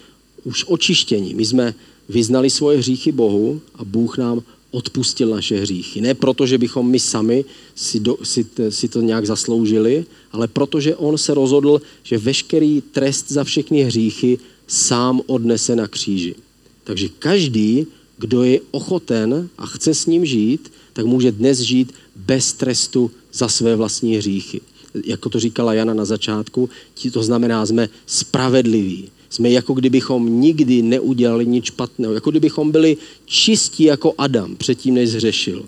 už 0.43 0.65
očištěni. 0.67 1.33
My 1.33 1.45
jsme 1.45 1.73
vyznali 2.09 2.49
svoje 2.49 2.77
hříchy 2.77 3.11
Bohu 3.11 3.61
a 3.75 3.83
Bůh 3.83 4.17
nám 4.17 4.41
odpustil 4.71 5.29
naše 5.29 5.59
hříchy. 5.59 6.01
Ne 6.01 6.13
proto, 6.13 6.47
že 6.47 6.57
bychom 6.57 6.89
my 6.89 6.99
sami 6.99 7.45
si, 7.75 7.99
do, 7.99 8.17
si, 8.23 8.45
si 8.69 8.87
to 8.87 9.01
nějak 9.01 9.25
zasloužili, 9.25 10.05
ale 10.31 10.47
protože 10.47 10.95
On 10.95 11.17
se 11.17 11.33
rozhodl, 11.33 11.81
že 12.03 12.17
veškerý 12.17 12.81
trest 12.81 13.31
za 13.31 13.43
všechny 13.43 13.83
hříchy 13.83 14.39
sám 14.67 15.21
odnese 15.27 15.75
na 15.75 15.87
kříži. 15.87 16.35
Takže 16.83 17.09
každý, 17.19 17.87
kdo 18.21 18.43
je 18.43 18.59
ochoten 18.71 19.49
a 19.57 19.65
chce 19.65 19.93
s 19.93 20.05
ním 20.05 20.25
žít, 20.25 20.71
tak 20.93 21.05
může 21.05 21.31
dnes 21.31 21.59
žít 21.59 21.93
bez 22.15 22.53
trestu 22.53 23.11
za 23.33 23.47
své 23.47 23.75
vlastní 23.75 24.15
hříchy. 24.15 24.61
Jako 25.05 25.29
to 25.29 25.39
říkala 25.39 25.73
Jana 25.73 25.93
na 25.93 26.05
začátku, 26.05 26.69
to 27.11 27.23
znamená, 27.23 27.65
jsme 27.65 27.89
spravedliví. 28.05 29.09
Jsme 29.29 29.49
jako 29.49 29.73
kdybychom 29.73 30.41
nikdy 30.41 30.81
neudělali 30.81 31.45
nic 31.45 31.65
špatného. 31.65 32.13
Jako 32.13 32.31
kdybychom 32.31 32.71
byli 32.71 32.97
čistí 33.25 33.83
jako 33.83 34.13
Adam 34.17 34.55
předtím, 34.55 34.93
než 34.93 35.09
zřešil. 35.09 35.65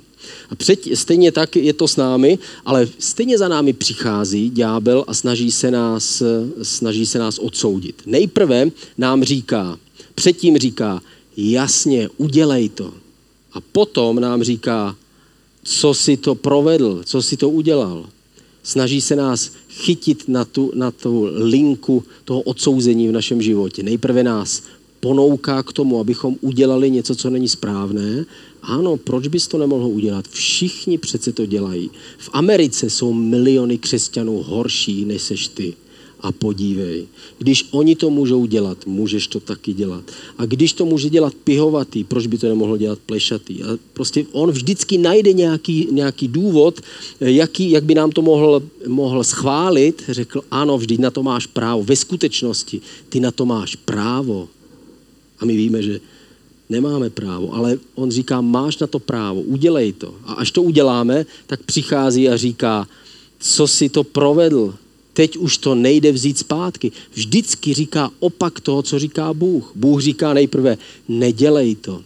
A 0.49 0.55
před, 0.55 0.79
stejně 0.93 1.31
tak 1.31 1.55
je 1.55 1.73
to 1.73 1.87
s 1.87 1.95
námi, 1.95 2.39
ale 2.65 2.87
stejně 2.99 3.37
za 3.37 3.47
námi 3.47 3.73
přichází 3.73 4.49
ďábel 4.49 5.03
a 5.07 5.13
snaží 5.13 5.51
se 5.51 5.71
nás, 5.71 6.23
snaží 6.61 7.05
se 7.05 7.19
nás 7.19 7.39
odsoudit. 7.39 8.01
Nejprve 8.05 8.71
nám 8.97 9.23
říká, 9.23 9.79
předtím 10.15 10.57
říká, 10.57 11.01
jasně, 11.37 12.09
udělej 12.17 12.69
to. 12.69 12.93
A 13.53 13.61
potom 13.61 14.19
nám 14.19 14.43
říká, 14.43 14.95
co 15.63 15.93
si 15.93 16.17
to 16.17 16.35
provedl, 16.35 17.01
co 17.05 17.21
si 17.21 17.37
to 17.37 17.49
udělal. 17.49 18.05
Snaží 18.63 19.01
se 19.01 19.15
nás 19.15 19.51
chytit 19.69 20.27
na 20.27 20.45
tu, 20.45 20.71
na 20.75 20.91
tu 20.91 21.29
linku 21.31 22.03
toho 22.25 22.41
odsouzení 22.41 23.07
v 23.07 23.11
našem 23.11 23.41
životě. 23.41 23.83
Nejprve 23.83 24.23
nás 24.23 24.63
ponouká 24.99 25.63
k 25.63 25.73
tomu, 25.73 25.99
abychom 25.99 26.35
udělali 26.41 26.91
něco, 26.91 27.15
co 27.15 27.29
není 27.29 27.49
správné. 27.49 28.25
Ano, 28.61 28.97
proč 28.97 29.27
bys 29.27 29.47
to 29.47 29.57
nemohl 29.57 29.87
udělat? 29.87 30.27
Všichni 30.27 30.97
přece 30.97 31.31
to 31.31 31.45
dělají. 31.45 31.89
V 32.17 32.29
Americe 32.33 32.89
jsou 32.89 33.13
miliony 33.13 33.77
křesťanů 33.77 34.43
horší, 34.43 35.05
než 35.05 35.21
seš 35.21 35.47
ty 35.47 35.73
a 36.23 36.31
podívej. 36.31 37.07
Když 37.37 37.67
oni 37.71 37.95
to 37.95 38.09
můžou 38.09 38.45
dělat, 38.45 38.85
můžeš 38.85 39.27
to 39.27 39.39
taky 39.39 39.73
dělat. 39.73 40.03
A 40.37 40.45
když 40.45 40.73
to 40.73 40.85
může 40.85 41.09
dělat 41.09 41.33
pihovatý, 41.43 42.03
proč 42.03 42.27
by 42.27 42.37
to 42.37 42.47
nemohl 42.47 42.77
dělat 42.77 42.99
plešatý? 43.05 43.63
A 43.63 43.77
prostě 43.93 44.25
on 44.31 44.51
vždycky 44.51 44.97
najde 44.97 45.33
nějaký, 45.33 45.87
nějaký 45.91 46.27
důvod, 46.27 46.81
jaký, 47.19 47.71
jak 47.71 47.83
by 47.83 47.95
nám 47.95 48.11
to 48.11 48.21
mohl, 48.21 48.63
mohl 48.87 49.23
schválit. 49.23 50.03
Řekl, 50.07 50.41
ano, 50.51 50.77
vždyť 50.77 50.99
na 50.99 51.11
to 51.11 51.23
máš 51.23 51.45
právo. 51.45 51.83
Ve 51.83 51.95
skutečnosti 51.95 52.81
ty 53.09 53.19
na 53.19 53.31
to 53.31 53.45
máš 53.45 53.75
právo. 53.75 54.47
A 55.39 55.45
my 55.45 55.55
víme, 55.57 55.83
že 55.83 55.99
nemáme 56.69 57.09
právo, 57.09 57.53
ale 57.53 57.77
on 57.95 58.11
říká, 58.11 58.41
máš 58.41 58.77
na 58.77 58.87
to 58.87 58.99
právo, 58.99 59.41
udělej 59.41 59.93
to. 59.93 60.15
A 60.25 60.33
až 60.33 60.51
to 60.51 60.63
uděláme, 60.63 61.25
tak 61.47 61.63
přichází 61.63 62.29
a 62.29 62.37
říká, 62.37 62.87
co 63.39 63.67
si 63.67 63.89
to 63.89 64.03
provedl, 64.03 64.73
teď 65.13 65.37
už 65.37 65.57
to 65.57 65.75
nejde 65.75 66.11
vzít 66.11 66.37
zpátky. 66.37 66.91
Vždycky 67.13 67.73
říká 67.73 68.11
opak 68.19 68.59
toho, 68.59 68.81
co 68.81 68.99
říká 68.99 69.33
Bůh. 69.33 69.71
Bůh 69.75 70.01
říká 70.01 70.33
nejprve, 70.33 70.77
nedělej 71.07 71.75
to. 71.75 72.01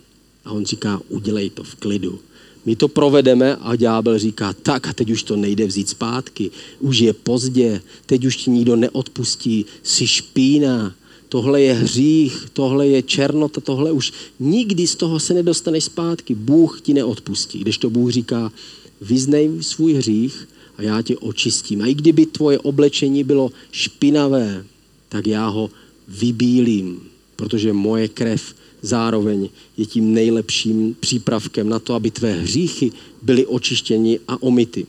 A 0.45 0.51
on 0.51 0.65
říká, 0.65 1.01
udělej 1.09 1.49
to 1.49 1.63
v 1.63 1.75
klidu. 1.75 2.19
My 2.65 2.75
to 2.75 2.87
provedeme 2.87 3.55
a 3.55 3.75
ďábel 3.75 4.19
říká, 4.19 4.53
tak 4.53 4.87
a 4.87 4.93
teď 4.93 5.11
už 5.11 5.23
to 5.23 5.35
nejde 5.35 5.67
vzít 5.67 5.89
zpátky. 5.89 6.51
Už 6.79 6.99
je 6.99 7.13
pozdě, 7.13 7.81
teď 8.05 8.25
už 8.25 8.37
ti 8.37 8.49
nikdo 8.51 8.75
neodpustí, 8.75 9.65
jsi 9.83 10.07
špína, 10.07 10.95
tohle 11.29 11.61
je 11.61 11.73
hřích, 11.73 12.45
tohle 12.53 12.87
je 12.87 13.01
černota, 13.01 13.61
tohle 13.61 13.91
už 13.91 14.13
nikdy 14.39 14.87
z 14.87 14.95
toho 14.95 15.19
se 15.19 15.33
nedostaneš 15.33 15.83
zpátky. 15.83 16.35
Bůh 16.35 16.81
ti 16.81 16.93
neodpustí. 16.93 17.59
Když 17.59 17.77
to 17.77 17.89
Bůh 17.89 18.11
říká, 18.11 18.51
vyznej 19.01 19.51
svůj 19.61 19.93
hřích 19.93 20.47
a 20.77 20.81
já 20.81 21.01
tě 21.01 21.17
očistím. 21.17 21.81
A 21.81 21.87
i 21.87 21.93
kdyby 21.93 22.25
tvoje 22.25 22.59
oblečení 22.59 23.23
bylo 23.23 23.51
špinavé, 23.71 24.65
tak 25.09 25.27
já 25.27 25.47
ho 25.47 25.69
vybílím, 26.07 27.01
protože 27.35 27.73
moje 27.73 28.07
krev 28.07 28.55
zároveň 28.81 29.49
je 29.77 29.85
tím 29.85 30.13
nejlepším 30.13 30.95
přípravkem 30.99 31.69
na 31.69 31.79
to, 31.79 31.93
aby 31.93 32.11
tvé 32.11 32.33
hříchy 32.33 32.91
byly 33.21 33.45
očištěni 33.45 34.19
a 34.27 34.41
omity. 34.41 34.85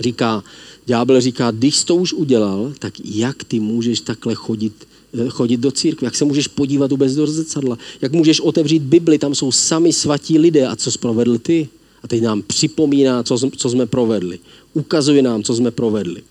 Říká, 0.00 0.44
ďábel 0.86 1.20
říká, 1.20 1.50
když 1.50 1.84
to 1.84 1.96
už 1.96 2.12
udělal, 2.12 2.72
tak 2.78 2.94
jak 3.04 3.44
ty 3.44 3.60
můžeš 3.60 4.00
takhle 4.00 4.34
chodit, 4.34 4.88
eh, 5.14 5.28
chodit 5.28 5.56
do 5.56 5.70
církve, 5.70 6.06
jak 6.06 6.16
se 6.16 6.24
můžeš 6.24 6.48
podívat 6.48 6.90
vůbec 6.90 7.14
do 7.14 7.26
zrcadla, 7.26 7.78
jak 8.00 8.12
můžeš 8.12 8.40
otevřít 8.40 8.82
Bibli, 8.82 9.18
tam 9.18 9.34
jsou 9.34 9.52
sami 9.52 9.92
svatí 9.92 10.38
lidé 10.38 10.66
a 10.66 10.76
co 10.76 10.90
jsi 10.90 10.98
provedl 10.98 11.38
ty? 11.38 11.68
A 12.02 12.08
teď 12.08 12.22
nám 12.22 12.42
připomíná, 12.42 13.22
co, 13.22 13.50
co 13.56 13.70
jsme 13.70 13.86
provedli 13.86 14.38
ukazuje 14.76 15.22
nám, 15.22 15.42
co 15.42 15.54
jsme 15.54 15.70
provedli. 15.70 16.22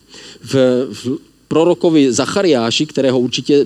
V, 0.43 0.53
v 0.93 1.17
prorokovi 1.47 2.13
Zachariáši, 2.13 2.85
kterého 2.85 3.19
určitě 3.19 3.65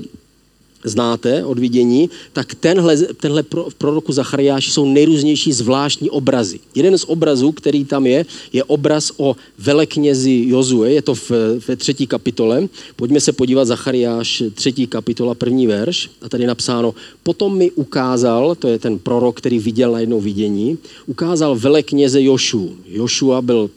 znáte 0.84 1.46
od 1.46 1.60
vidění, 1.60 2.10
tak 2.34 2.56
tenhle, 2.56 2.98
tenhle 2.98 3.44
pro, 3.44 3.70
v 3.70 3.76
proroku 3.76 4.12
Zachariáši 4.12 4.72
jsou 4.72 4.86
nejrůznější 4.86 5.52
zvláštní 5.54 6.10
obrazy. 6.10 6.60
Jeden 6.76 6.98
z 6.98 7.04
obrazů, 7.08 7.52
který 7.52 7.86
tam 7.86 8.08
je, 8.08 8.26
je 8.54 8.64
obraz 8.64 9.12
o 9.18 9.36
veleknězi 9.58 10.44
Jozue, 10.48 10.92
je 10.92 11.02
to 11.02 11.16
v, 11.16 11.32
ve 11.68 11.76
třetí 11.76 12.08
kapitole. 12.08 12.68
Pojďme 12.96 13.20
se 13.20 13.32
podívat 13.32 13.66
Zachariáš, 13.66 14.44
třetí 14.54 14.88
kapitola, 14.88 15.36
první 15.36 15.68
verš. 15.68 16.10
A 16.22 16.30
tady 16.30 16.44
je 16.44 16.48
napsáno, 16.48 16.96
potom 17.24 17.58
mi 17.58 17.72
ukázal, 17.72 18.56
to 18.56 18.68
je 18.68 18.80
ten 18.80 19.00
prorok, 19.00 19.38
který 19.38 19.60
viděl 19.60 19.92
na 19.92 20.00
jednou 20.00 20.22
vidění, 20.22 20.78
ukázal 21.08 21.56
velekněze 21.56 22.22
Jošu. 22.22 22.76
Jošua 22.88 23.42
byl 23.42 23.70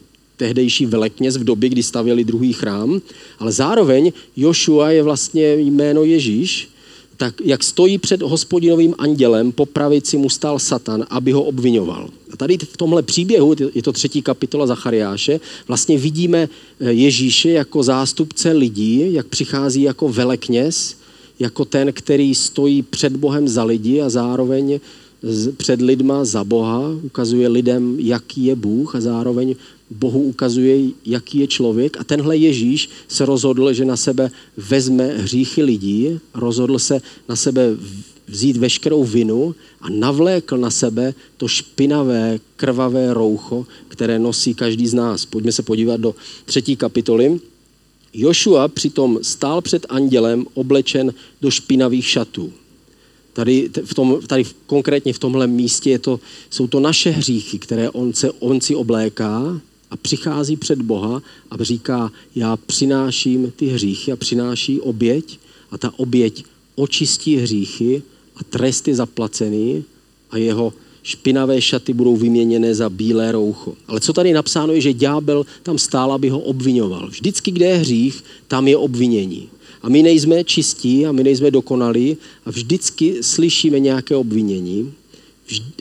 tehdejší 0.42 0.86
velekněz 0.86 1.36
v 1.36 1.44
době, 1.44 1.68
kdy 1.68 1.82
stavěli 1.82 2.24
druhý 2.24 2.52
chrám, 2.52 3.00
ale 3.38 3.52
zároveň 3.52 4.12
Jošua 4.36 4.90
je 4.90 5.02
vlastně 5.02 5.54
jméno 5.54 6.02
Ježíš, 6.02 6.68
tak 7.16 7.34
jak 7.44 7.62
stojí 7.62 7.98
před 7.98 8.22
hospodinovým 8.22 8.94
andělem, 8.98 9.52
po 9.52 9.66
pravici 9.66 10.18
mu 10.18 10.26
stál 10.26 10.58
Satan, 10.58 11.06
aby 11.10 11.32
ho 11.32 11.42
obvinoval. 11.42 12.10
A 12.32 12.36
tady 12.36 12.58
v 12.58 12.76
tomhle 12.76 13.02
příběhu, 13.02 13.54
je 13.74 13.82
to 13.82 13.92
třetí 13.92 14.22
kapitola 14.22 14.66
Zachariáše, 14.66 15.40
vlastně 15.68 15.98
vidíme 15.98 16.48
eh, 16.48 16.92
Ježíše 16.92 17.50
jako 17.50 17.82
zástupce 17.82 18.52
lidí, 18.52 19.14
jak 19.14 19.26
přichází 19.26 19.82
jako 19.82 20.08
velekněz, 20.08 20.96
jako 21.38 21.64
ten, 21.64 21.92
který 21.92 22.34
stojí 22.34 22.82
před 22.82 23.16
Bohem 23.16 23.48
za 23.48 23.64
lidi 23.64 24.00
a 24.02 24.10
zároveň 24.10 24.80
před 25.56 25.80
lidma 25.80 26.24
za 26.24 26.44
Boha, 26.44 26.90
ukazuje 27.02 27.48
lidem, 27.48 27.96
jaký 27.98 28.44
je 28.44 28.56
Bůh 28.56 28.94
a 28.94 29.00
zároveň 29.00 29.54
Bohu 29.92 30.22
ukazuje, 30.22 30.90
jaký 31.06 31.38
je 31.38 31.46
člověk. 31.46 31.96
A 32.00 32.04
tenhle 32.04 32.36
Ježíš 32.36 32.88
se 33.08 33.26
rozhodl, 33.26 33.72
že 33.72 33.84
na 33.84 33.96
sebe 33.96 34.30
vezme 34.56 35.06
hříchy 35.06 35.62
lidí, 35.62 36.20
rozhodl 36.34 36.78
se 36.78 37.02
na 37.28 37.36
sebe 37.36 37.76
vzít 38.26 38.56
veškerou 38.56 39.04
vinu 39.04 39.54
a 39.80 39.90
navlékl 39.90 40.58
na 40.58 40.70
sebe 40.70 41.14
to 41.36 41.48
špinavé, 41.48 42.40
krvavé 42.56 43.14
roucho, 43.14 43.66
které 43.88 44.18
nosí 44.18 44.54
každý 44.54 44.86
z 44.86 44.94
nás. 44.94 45.24
Pojďme 45.24 45.52
se 45.52 45.62
podívat 45.62 46.00
do 46.00 46.14
třetí 46.44 46.76
kapitoly. 46.76 47.40
Jošua 48.14 48.68
přitom 48.68 49.18
stál 49.22 49.60
před 49.60 49.86
andělem 49.88 50.46
oblečen 50.54 51.14
do 51.40 51.50
špinavých 51.50 52.06
šatů. 52.06 52.52
Tady, 53.32 53.70
v 53.84 53.94
tom, 53.94 54.18
tady 54.26 54.44
konkrétně 54.66 55.12
v 55.12 55.18
tomhle 55.18 55.46
místě 55.46 55.90
je 55.90 55.98
to, 55.98 56.20
jsou 56.50 56.66
to 56.66 56.80
naše 56.80 57.10
hříchy, 57.10 57.58
které 57.58 57.90
on, 57.90 58.12
se, 58.12 58.30
on 58.30 58.60
si 58.60 58.74
obléká 58.74 59.60
a 59.92 59.96
přichází 59.96 60.56
před 60.56 60.82
Boha 60.82 61.22
a 61.50 61.64
říká, 61.64 62.12
já 62.34 62.56
přináším 62.56 63.52
ty 63.56 63.66
hříchy 63.66 64.12
a 64.12 64.16
přináší 64.16 64.80
oběť 64.80 65.38
a 65.70 65.78
ta 65.78 65.92
oběť 65.96 66.44
očistí 66.74 67.36
hříchy 67.36 68.02
a 68.36 68.44
trest 68.44 68.88
je 68.88 68.94
zaplacený 68.94 69.84
a 70.30 70.36
jeho 70.36 70.72
špinavé 71.02 71.60
šaty 71.60 71.92
budou 71.92 72.16
vyměněné 72.16 72.74
za 72.74 72.88
bílé 72.88 73.32
roucho. 73.32 73.74
Ale 73.88 74.00
co 74.00 74.12
tady 74.12 74.32
napsáno 74.32 74.72
je, 74.72 74.80
že 74.80 74.92
ďábel 74.92 75.46
tam 75.62 75.78
stál, 75.78 76.12
aby 76.12 76.28
ho 76.28 76.40
obvinoval. 76.40 77.08
Vždycky, 77.08 77.50
kde 77.50 77.66
je 77.66 77.76
hřích, 77.76 78.24
tam 78.48 78.68
je 78.68 78.76
obvinění. 78.76 79.48
A 79.82 79.88
my 79.88 80.02
nejsme 80.02 80.44
čistí 80.44 81.06
a 81.06 81.12
my 81.12 81.24
nejsme 81.24 81.50
dokonalí 81.50 82.16
a 82.46 82.50
vždycky 82.50 83.22
slyšíme 83.22 83.78
nějaké 83.78 84.16
obvinění. 84.16 84.92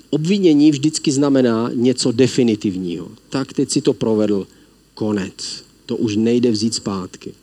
Obvinění 0.10 0.72
vždycky 0.72 1.12
znamená 1.12 1.72
něco 1.74 2.12
definitivního. 2.12 3.08
Tak 3.30 3.53
teď 3.53 3.70
si 3.70 3.82
to 3.82 3.94
provedl, 3.94 4.48
konec. 4.94 5.63
To 5.86 5.98
už 5.98 6.15
nejde 6.15 6.51
vzít 6.51 6.74
zpátky. 6.75 7.34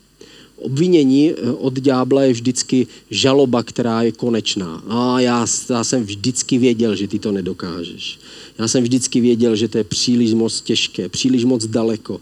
Obvinění 0.56 1.30
eh, 1.30 1.50
od 1.50 1.80
ďábla 1.80 2.22
je 2.22 2.32
vždycky 2.32 2.86
žaloba, 3.10 3.62
která 3.62 4.02
je 4.02 4.12
konečná. 4.12 4.82
A 4.88 5.20
já, 5.20 5.46
já 5.70 5.84
jsem 5.84 6.02
vždycky 6.02 6.58
věděl, 6.58 6.96
že 6.96 7.08
ty 7.08 7.18
to 7.18 7.32
nedokážeš. 7.32 8.18
Já 8.58 8.68
jsem 8.68 8.82
vždycky 8.82 9.20
věděl, 9.20 9.56
že 9.56 9.68
to 9.68 9.78
je 9.78 9.84
příliš 9.84 10.34
moc 10.34 10.60
těžké, 10.60 11.08
příliš 11.08 11.44
moc 11.44 11.66
daleko, 11.66 12.20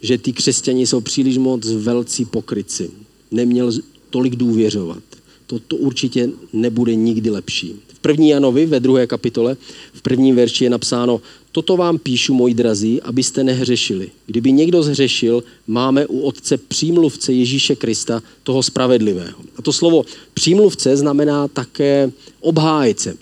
že 0.00 0.18
ty 0.18 0.32
křesťani 0.32 0.86
jsou 0.86 1.00
příliš 1.00 1.38
moc 1.38 1.66
velcí 1.66 2.24
pokryci. 2.24 2.90
Neměl 3.30 3.72
tolik 4.10 4.36
důvěřovat. 4.36 5.02
To, 5.46 5.58
to 5.58 5.76
určitě 5.76 6.30
nebude 6.52 6.94
nikdy 6.94 7.30
lepší. 7.30 7.76
První 8.00 8.28
Janovi 8.28 8.66
ve 8.66 8.80
druhé 8.80 9.06
kapitole, 9.06 9.56
v 9.92 10.02
prvním 10.02 10.36
verši 10.36 10.64
je 10.64 10.70
napsáno, 10.70 11.20
Toto 11.52 11.76
vám 11.76 11.98
píšu, 11.98 12.34
moji 12.34 12.54
drazí, 12.54 13.02
abyste 13.02 13.44
nehřešili. 13.44 14.10
Kdyby 14.26 14.52
někdo 14.52 14.82
zhřešil, 14.82 15.44
máme 15.66 16.06
u 16.06 16.20
Otce 16.20 16.56
přímluvce 16.56 17.32
Ježíše 17.32 17.76
Krista, 17.76 18.22
toho 18.42 18.62
spravedlivého. 18.62 19.38
A 19.56 19.62
to 19.62 19.72
slovo 19.72 20.04
přímluvce 20.34 20.96
znamená 20.96 21.48
také 21.48 22.12
obhájce. 22.40 23.16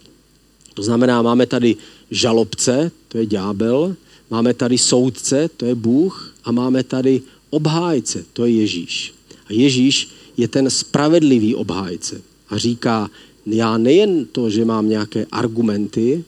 To 0.74 0.82
znamená, 0.82 1.22
máme 1.22 1.46
tady 1.46 1.76
žalobce, 2.10 2.90
to 3.08 3.18
je 3.18 3.26
ďábel, 3.26 3.96
máme 4.30 4.54
tady 4.54 4.78
soudce, 4.78 5.50
to 5.56 5.64
je 5.64 5.74
Bůh, 5.74 6.34
a 6.44 6.52
máme 6.52 6.84
tady 6.84 7.22
obhájce, 7.50 8.24
to 8.32 8.44
je 8.44 8.52
Ježíš. 8.52 9.14
A 9.46 9.52
Ježíš 9.52 10.08
je 10.36 10.48
ten 10.48 10.70
spravedlivý 10.70 11.54
obhájce. 11.54 12.20
A 12.48 12.58
říká, 12.58 13.10
já 13.46 13.78
nejen 13.78 14.26
to, 14.32 14.50
že 14.50 14.64
mám 14.64 14.88
nějaké 14.88 15.26
argumenty, 15.32 16.24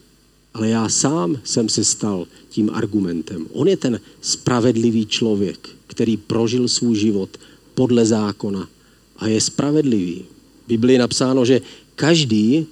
ale 0.55 0.69
já 0.69 0.89
sám 0.89 1.39
jsem 1.45 1.69
se 1.69 1.85
stal 1.85 2.27
tím 2.51 2.71
argumentem. 2.73 3.47
On 3.53 3.69
je 3.69 3.77
ten 3.77 4.01
spravedlivý 4.21 5.07
člověk, 5.07 5.69
který 5.87 6.17
prožil 6.17 6.69
svůj 6.69 6.97
život 6.97 7.31
podle 7.75 8.07
zákona 8.07 8.69
a 9.17 9.27
je 9.27 9.41
spravedlivý. 9.41 10.25
V 10.65 10.69
Biblii 10.69 10.95
je 10.95 10.99
napsáno, 10.99 11.45
že 11.45 11.61
každý, 11.95 12.67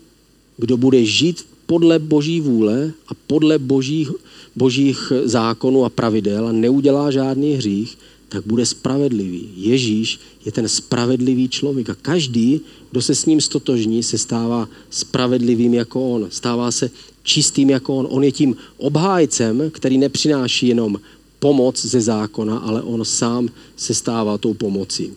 kdo 0.56 0.76
bude 0.76 1.04
žít 1.04 1.46
podle 1.66 1.98
boží 1.98 2.40
vůle 2.40 2.92
a 3.08 3.12
podle 3.26 3.58
božích, 3.58 4.10
božích 4.56 5.12
zákonů 5.24 5.84
a 5.84 5.88
pravidel 5.88 6.48
a 6.48 6.52
neudělá 6.52 7.10
žádný 7.10 7.54
hřích, 7.54 7.98
tak 8.28 8.46
bude 8.46 8.66
spravedlivý. 8.66 9.48
Ježíš 9.56 10.20
je 10.44 10.52
ten 10.52 10.68
spravedlivý 10.68 11.48
člověk 11.48 11.90
a 11.90 11.94
každý, 11.94 12.60
kdo 12.90 13.02
se 13.02 13.14
s 13.14 13.26
ním 13.26 13.40
stotožní, 13.40 14.02
se 14.02 14.18
stává 14.18 14.68
spravedlivým 14.90 15.74
jako 15.74 16.10
on. 16.10 16.26
Stává 16.30 16.70
se 16.70 16.90
čistým 17.22 17.70
jako 17.70 17.96
on. 17.96 18.06
On 18.10 18.24
je 18.24 18.32
tím 18.32 18.56
obhájcem, 18.76 19.70
který 19.70 19.98
nepřináší 19.98 20.68
jenom 20.68 21.00
pomoc 21.38 21.84
ze 21.84 22.00
zákona, 22.00 22.58
ale 22.58 22.82
on 22.82 23.04
sám 23.04 23.48
se 23.76 23.94
stává 23.94 24.38
tou 24.38 24.54
pomocí. 24.54 25.12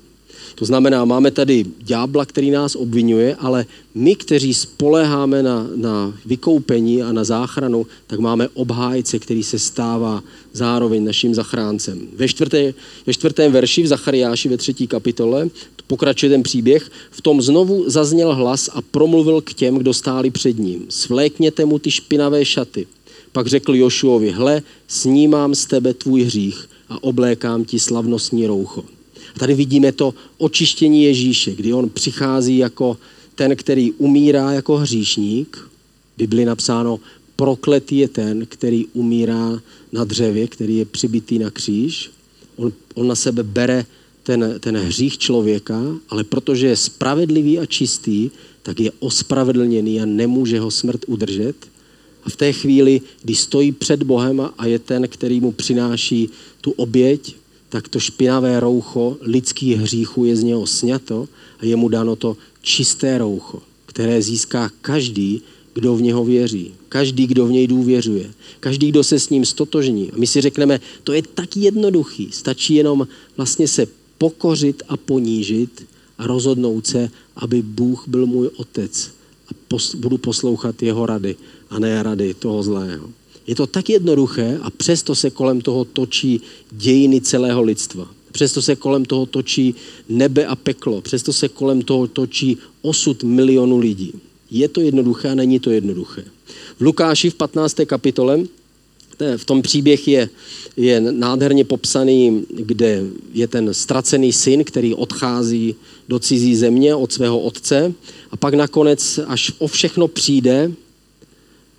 To 0.56 0.66
znamená, 0.66 1.06
máme 1.06 1.32
tady 1.32 1.66
ďábla, 1.84 2.26
který 2.26 2.52
nás 2.52 2.76
obvinuje, 2.76 3.36
ale 3.36 3.66
my, 3.96 4.16
kteří 4.16 4.54
spoléháme 4.54 5.44
na, 5.44 5.68
na 5.76 6.14
vykoupení 6.26 7.04
a 7.04 7.12
na 7.12 7.24
záchranu, 7.24 7.86
tak 8.08 8.20
máme 8.20 8.48
obhájce, 8.54 9.20
který 9.20 9.44
se 9.44 9.60
stává 9.60 10.24
zároveň 10.54 11.06
naším 11.06 11.36
zachráncem. 11.36 12.02
Ve, 12.16 12.28
čtvrté, 12.28 12.74
ve 13.06 13.14
čtvrtém 13.14 13.52
verši 13.52 13.84
v 13.84 13.88
Zachariáši 13.88 14.50
ve 14.50 14.58
třetí 14.58 14.88
kapitole 14.88 15.50
pokračuje 15.88 16.30
ten 16.30 16.44
příběh, 16.44 16.92
v 17.12 17.22
tom 17.22 17.42
znovu 17.42 17.90
zazněl 17.90 18.36
hlas 18.36 18.70
a 18.74 18.82
promluvil 18.82 19.42
k 19.42 19.54
těm, 19.54 19.78
kdo 19.78 19.94
stáli 19.94 20.30
před 20.30 20.60
ním. 20.60 20.86
Svlékněte 20.90 21.66
mu 21.66 21.80
ty 21.80 21.92
špinavé 21.92 22.46
šaty. 22.46 22.88
Pak 23.32 23.48
řekl 23.48 23.76
Jošuovi, 23.76 24.32
hle, 24.32 24.62
snímám 24.88 25.56
z 25.56 25.66
tebe 25.66 25.94
tvůj 25.94 26.22
hřích 26.22 26.70
a 26.90 27.04
oblékám 27.04 27.66
ti 27.66 27.80
slavnostní 27.80 28.48
roucho. 28.48 28.84
A 29.36 29.40
tady 29.40 29.54
vidíme 29.54 29.92
to 29.92 30.14
očištění 30.38 31.04
Ježíše, 31.04 31.56
kdy 31.56 31.74
on 31.74 31.90
přichází 31.90 32.58
jako 32.58 32.98
ten, 33.36 33.56
který 33.56 33.92
umírá 33.92 34.52
jako 34.52 34.78
hříšník. 34.78 35.58
Bibli 36.18 36.46
napsáno, 36.46 37.00
prokletý 37.36 37.98
je 37.98 38.08
ten, 38.08 38.46
který 38.46 38.86
umírá 38.94 39.62
na 39.92 40.04
dřevě, 40.04 40.48
který 40.48 40.78
je 40.78 40.86
přibitý 40.86 41.40
na 41.40 41.52
kříž. 41.52 42.12
On, 42.56 42.74
on 42.94 43.08
na 43.08 43.16
sebe 43.16 43.44
bere 43.44 43.86
ten, 44.24 44.56
ten 44.60 44.78
hřích 44.78 45.18
člověka, 45.18 45.82
ale 46.10 46.24
protože 46.24 46.68
je 46.68 46.76
spravedlivý 46.76 47.60
a 47.60 47.66
čistý, 47.66 48.30
tak 48.64 48.80
je 48.80 48.92
ospravedlněný 49.00 50.02
a 50.02 50.06
nemůže 50.06 50.60
ho 50.60 50.72
smrt 50.72 51.06
udržet. 51.08 51.56
A 52.24 52.30
v 52.30 52.36
té 52.36 52.54
chvíli, 52.54 53.02
kdy 53.24 53.36
stojí 53.36 53.72
před 53.72 54.04
Bohem 54.04 54.50
a 54.58 54.66
je 54.66 54.80
ten, 54.80 55.08
který 55.08 55.40
mu 55.40 55.52
přináší 55.52 56.30
tu 56.62 56.72
oběť, 56.72 57.36
tak 57.70 57.88
to 57.88 58.00
špinavé 58.00 58.60
roucho 58.60 59.18
lidských 59.22 59.78
hříchů 59.78 60.26
je 60.26 60.36
z 60.36 60.44
něho 60.44 60.68
sněto 60.68 61.28
a 61.60 61.66
je 61.66 61.76
mu 61.76 61.90
dáno 61.90 62.16
to 62.16 62.38
čisté 62.62 63.18
roucho, 63.18 63.62
které 63.86 64.22
získá 64.22 64.72
každý, 64.82 65.42
kdo 65.74 65.96
v 65.96 66.02
něho 66.02 66.26
věří. 66.26 66.74
Každý, 66.90 67.28
kdo 67.28 67.46
v 67.46 67.52
něj 67.52 67.68
důvěřuje. 67.68 68.32
Každý, 68.60 68.90
kdo 68.90 69.04
se 69.04 69.20
s 69.20 69.30
ním 69.30 69.46
stotožní. 69.46 70.12
A 70.12 70.18
my 70.18 70.28
si 70.28 70.42
řekneme, 70.42 70.80
to 71.04 71.14
je 71.14 71.22
tak 71.34 71.58
jednoduchý. 71.58 72.30
Stačí 72.32 72.76
jenom 72.76 73.08
vlastně 73.38 73.68
se 73.68 73.88
pokořit 74.18 74.84
a 74.88 74.98
ponížit 74.98 75.86
a 76.18 76.28
rozhodnout 76.28 76.88
se, 76.88 77.10
aby 77.36 77.62
Bůh 77.62 78.04
byl 78.08 78.26
můj 78.26 78.50
otec 78.58 79.12
a 79.48 79.52
pos, 79.68 79.96
budu 79.96 80.18
poslouchat 80.18 80.84
jeho 80.84 81.06
rady 81.06 81.36
a 81.70 81.80
ne 81.80 82.04
rady 82.04 82.34
toho 82.34 82.64
zlého. 82.64 83.10
Je 83.50 83.56
to 83.56 83.68
tak 83.68 83.90
jednoduché 83.90 84.60
a 84.62 84.70
přesto 84.70 85.16
se 85.16 85.30
kolem 85.30 85.62
toho 85.62 85.86
točí 85.86 86.42
dějiny 86.72 87.22
celého 87.22 87.62
lidstva. 87.62 88.08
Přesto 88.32 88.62
se 88.62 88.76
kolem 88.76 89.06
toho 89.06 89.26
točí 89.26 89.76
nebe 90.10 90.46
a 90.46 90.56
peklo. 90.56 91.02
Přesto 91.02 91.34
se 91.34 91.50
kolem 91.50 91.82
toho 91.82 92.08
točí 92.08 92.58
osud 92.82 93.24
milionů 93.24 93.78
lidí. 93.78 94.14
Je 94.52 94.68
to 94.68 94.82
jednoduché 94.82 95.30
a 95.30 95.36
není 95.36 95.60
to 95.60 95.72
jednoduché. 95.72 96.26
V 96.78 96.82
Lukáši 96.82 97.30
v 97.30 97.36
15. 97.36 97.76
kapitole 97.86 98.40
v 99.38 99.46
tom 99.46 99.62
příběh 99.62 100.08
je, 100.08 100.30
je 100.78 101.02
nádherně 101.02 101.66
popsaný, 101.66 102.46
kde 102.50 103.04
je 103.34 103.48
ten 103.48 103.74
ztracený 103.74 104.34
syn, 104.34 104.64
který 104.64 104.94
odchází 104.94 105.76
do 106.10 106.20
cizí 106.20 106.56
země 106.56 106.96
od 106.96 107.14
svého 107.14 107.40
otce 107.40 107.94
a 108.32 108.38
pak 108.38 108.54
nakonec, 108.54 109.20
až 109.28 109.52
o 109.58 109.68
všechno 109.68 110.08
přijde, 110.08 110.72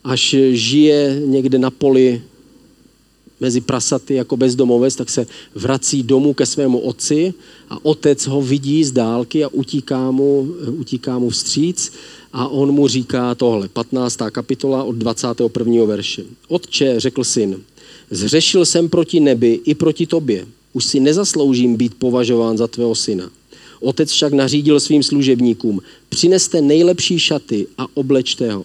až 0.04 0.36
žije 0.52 1.22
někde 1.26 1.58
na 1.58 1.70
poli 1.70 2.22
mezi 3.40 3.60
prasaty 3.60 4.14
jako 4.14 4.36
bezdomovec, 4.36 4.96
tak 4.96 5.10
se 5.10 5.26
vrací 5.54 6.02
domů 6.02 6.34
ke 6.34 6.46
svému 6.46 6.78
otci 6.78 7.34
a 7.70 7.84
otec 7.84 8.26
ho 8.26 8.42
vidí 8.42 8.84
z 8.84 8.92
dálky 8.92 9.44
a 9.44 9.48
utíká 9.48 10.10
mu, 10.10 10.54
utíká 10.70 11.18
mu 11.18 11.30
vstříc 11.30 11.92
a 12.32 12.48
on 12.48 12.72
mu 12.72 12.88
říká 12.88 13.34
tohle, 13.34 13.68
15. 13.68 14.18
kapitola 14.32 14.84
od 14.84 14.96
21. 14.96 15.84
verše. 15.84 16.24
Otče, 16.48 17.00
řekl 17.00 17.24
syn, 17.24 17.62
zřešil 18.10 18.66
jsem 18.66 18.88
proti 18.88 19.20
nebi 19.20 19.60
i 19.64 19.74
proti 19.74 20.06
tobě. 20.06 20.46
Už 20.72 20.84
si 20.84 21.00
nezasloužím 21.00 21.76
být 21.76 21.94
považován 21.94 22.56
za 22.56 22.66
tvého 22.66 22.94
syna. 22.94 23.30
Otec 23.80 24.10
však 24.10 24.32
nařídil 24.32 24.80
svým 24.80 25.02
služebníkům, 25.02 25.80
přineste 26.08 26.60
nejlepší 26.60 27.18
šaty 27.18 27.66
a 27.78 27.86
oblečte 27.94 28.52
ho. 28.52 28.64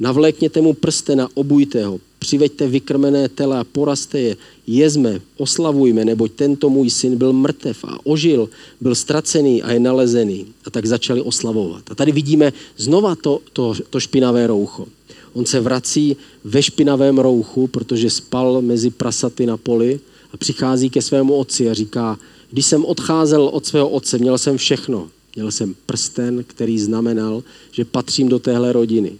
Navlékněte 0.00 0.60
mu 0.60 0.72
prsten 0.72 1.20
a 1.20 1.28
obujte 1.34 1.86
ho, 1.86 2.00
přiveďte 2.18 2.68
vykrmené 2.68 3.28
tela 3.28 3.60
a 3.60 3.64
poraste 3.64 4.20
je, 4.20 4.36
jezme, 4.66 5.20
oslavujme, 5.36 6.04
neboť 6.04 6.32
tento 6.32 6.70
můj 6.70 6.90
syn 6.90 7.16
byl 7.16 7.32
mrtev 7.32 7.84
a 7.84 7.98
ožil, 8.04 8.48
byl 8.80 8.94
ztracený 8.94 9.62
a 9.62 9.72
je 9.72 9.80
nalezený. 9.80 10.46
A 10.64 10.70
tak 10.70 10.86
začali 10.86 11.20
oslavovat. 11.20 11.82
A 11.90 11.94
tady 11.94 12.12
vidíme 12.12 12.52
znova 12.76 13.14
to, 13.14 13.40
to, 13.52 13.74
to 13.90 14.00
špinavé 14.00 14.46
roucho. 14.46 14.86
On 15.32 15.46
se 15.46 15.60
vrací 15.60 16.16
ve 16.44 16.62
špinavém 16.62 17.18
rouchu, 17.18 17.66
protože 17.66 18.10
spal 18.10 18.62
mezi 18.62 18.90
prasaty 18.90 19.46
na 19.46 19.56
poli 19.56 20.00
a 20.32 20.36
přichází 20.36 20.90
ke 20.90 21.02
svému 21.02 21.34
otci 21.34 21.70
a 21.70 21.74
říká, 21.74 22.18
když 22.50 22.66
jsem 22.66 22.84
odcházel 22.84 23.50
od 23.52 23.66
svého 23.66 23.88
otce, 23.88 24.18
měl 24.18 24.38
jsem 24.38 24.56
všechno. 24.56 25.08
Měl 25.36 25.50
jsem 25.50 25.74
prsten, 25.86 26.44
který 26.46 26.78
znamenal, 26.78 27.42
že 27.72 27.84
patřím 27.84 28.28
do 28.28 28.38
téhle 28.38 28.72
rodiny. 28.72 29.12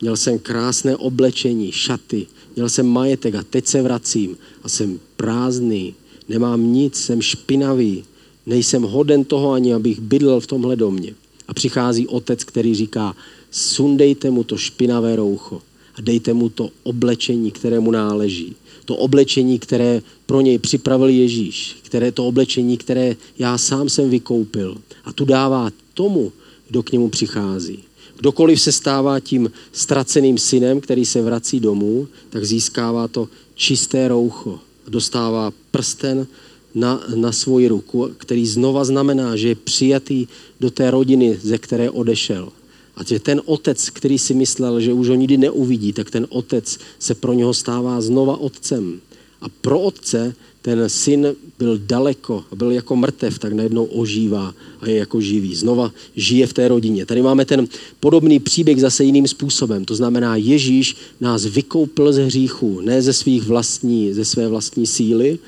Měl 0.00 0.16
jsem 0.16 0.38
krásné 0.38 0.96
oblečení, 0.96 1.72
šaty, 1.72 2.26
měl 2.56 2.68
jsem 2.68 2.86
majetek 2.86 3.34
a 3.34 3.42
teď 3.42 3.66
se 3.66 3.82
vracím 3.82 4.36
a 4.62 4.68
jsem 4.68 5.00
prázdný, 5.16 5.94
nemám 6.28 6.72
nic, 6.72 6.96
jsem 6.96 7.22
špinavý, 7.22 8.04
nejsem 8.46 8.82
hoden 8.82 9.24
toho 9.24 9.52
ani, 9.52 9.74
abych 9.74 10.00
bydlel 10.00 10.40
v 10.40 10.46
tomhle 10.46 10.76
domě. 10.76 11.14
A 11.48 11.54
přichází 11.54 12.06
otec, 12.06 12.44
který 12.44 12.74
říká, 12.74 13.16
sundejte 13.50 14.30
mu 14.30 14.44
to 14.44 14.56
špinavé 14.56 15.16
roucho 15.16 15.62
a 15.94 16.00
dejte 16.00 16.32
mu 16.32 16.48
to 16.48 16.70
oblečení, 16.82 17.50
které 17.50 17.80
mu 17.80 17.90
náleží. 17.90 18.56
To 18.84 18.96
oblečení, 18.96 19.58
které 19.58 20.02
pro 20.26 20.40
něj 20.40 20.58
připravil 20.58 21.08
Ježíš, 21.08 21.76
které 21.82 22.12
to 22.12 22.26
oblečení, 22.26 22.76
které 22.76 23.16
já 23.38 23.58
sám 23.58 23.88
jsem 23.88 24.10
vykoupil. 24.10 24.76
A 25.04 25.12
tu 25.12 25.24
dává 25.24 25.70
tomu, 25.94 26.32
kdo 26.68 26.82
k 26.82 26.92
němu 26.92 27.08
přichází. 27.08 27.78
Kdokoliv 28.20 28.60
se 28.60 28.72
stává 28.72 29.20
tím 29.20 29.52
ztraceným 29.72 30.38
synem, 30.38 30.80
který 30.80 31.04
se 31.04 31.22
vrací 31.22 31.60
domů, 31.60 32.08
tak 32.30 32.44
získává 32.44 33.08
to 33.08 33.28
čisté 33.54 34.08
roucho. 34.08 34.58
Dostává 34.88 35.52
prsten 35.70 36.26
na, 36.74 37.04
na 37.14 37.32
svoji 37.32 37.68
ruku, 37.68 38.10
který 38.18 38.46
znova 38.46 38.84
znamená, 38.84 39.36
že 39.36 39.48
je 39.48 39.54
přijatý 39.54 40.26
do 40.60 40.70
té 40.70 40.90
rodiny, 40.90 41.38
ze 41.42 41.58
které 41.58 41.90
odešel. 41.90 42.52
A 42.96 43.04
že 43.04 43.20
ten 43.20 43.42
otec, 43.44 43.90
který 43.90 44.18
si 44.18 44.34
myslel, 44.34 44.80
že 44.80 44.92
už 44.92 45.08
ho 45.08 45.14
nikdy 45.14 45.36
neuvidí, 45.36 45.92
tak 45.92 46.10
ten 46.10 46.26
otec 46.28 46.78
se 46.98 47.14
pro 47.14 47.32
něho 47.32 47.54
stává 47.54 48.00
znova 48.00 48.36
otcem. 48.36 49.00
A 49.40 49.48
pro 49.60 49.80
otce 49.80 50.34
ten 50.62 50.88
syn 50.88 51.36
byl 51.58 51.78
daleko 51.78 52.44
byl 52.56 52.70
jako 52.70 52.96
mrtev, 52.96 53.38
tak 53.38 53.52
najednou 53.52 53.84
ožívá 53.84 54.54
a 54.80 54.88
je 54.88 54.96
jako 54.96 55.20
živý. 55.20 55.54
Znova 55.54 55.92
žije 56.16 56.46
v 56.46 56.52
té 56.52 56.68
rodině. 56.68 57.06
Tady 57.06 57.22
máme 57.22 57.44
ten 57.44 57.68
podobný 58.00 58.40
příběh 58.40 58.80
zase 58.80 59.04
jiným 59.04 59.28
způsobem. 59.28 59.84
To 59.84 59.94
znamená, 59.94 60.36
Ježíš 60.36 60.96
nás 61.20 61.44
vykoupil 61.44 62.12
ze 62.12 62.24
hříchu, 62.24 62.80
ne 62.80 63.02
ze 63.02 63.12
svých 63.12 63.42
vlastní, 63.42 64.12
ze 64.12 64.24
své 64.24 64.48
vlastní 64.48 64.86
síly, 64.86 65.38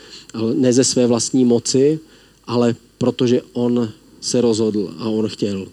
ne 0.54 0.72
ze 0.72 0.84
své 0.84 1.06
vlastní 1.06 1.44
moci, 1.44 2.00
ale 2.46 2.76
protože 2.98 3.42
on 3.52 3.88
se 4.20 4.40
rozhodl 4.40 4.94
a 4.98 5.08
on 5.08 5.28
chtěl. 5.28 5.66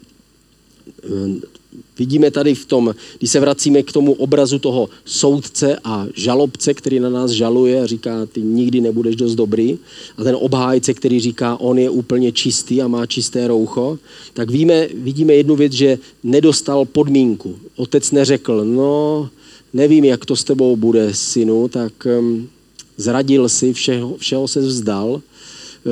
Vidíme 2.00 2.32
tady 2.32 2.56
v 2.56 2.66
tom, 2.66 2.96
když 3.18 3.32
se 3.32 3.40
vracíme 3.40 3.84
k 3.84 3.92
tomu 3.92 4.14
obrazu 4.14 4.60
toho 4.60 4.90
soudce 5.06 5.78
a 5.84 6.08
žalobce, 6.16 6.74
který 6.74 7.00
na 7.00 7.10
nás 7.10 7.32
žaluje 7.32 7.82
a 7.82 7.86
říká, 7.86 8.26
ty 8.26 8.42
nikdy 8.42 8.82
nebudeš 8.82 9.16
dost 9.16 9.36
dobrý, 9.36 9.78
a 10.18 10.24
ten 10.24 10.36
obhájce, 10.40 10.94
který 10.94 11.20
říká, 11.20 11.60
on 11.60 11.80
je 11.80 11.90
úplně 11.90 12.32
čistý 12.32 12.82
a 12.82 12.88
má 12.88 13.06
čisté 13.06 13.48
roucho, 13.48 14.00
tak 14.34 14.52
víme, 14.52 14.88
vidíme 14.94 15.34
jednu 15.34 15.56
věc, 15.56 15.74
že 15.74 15.98
nedostal 16.24 16.86
podmínku. 16.86 17.56
Otec 17.76 18.12
neřekl, 18.12 18.66
no, 18.66 19.30
nevím, 19.74 20.06
jak 20.06 20.26
to 20.26 20.36
s 20.36 20.44
tebou 20.44 20.76
bude, 20.76 21.14
synu, 21.14 21.68
tak 21.68 21.94
um, 22.20 22.50
zradil 22.98 23.50
si, 23.50 23.74
všeho, 23.74 24.18
všeho 24.18 24.48
se 24.48 24.60
vzdal, 24.60 25.22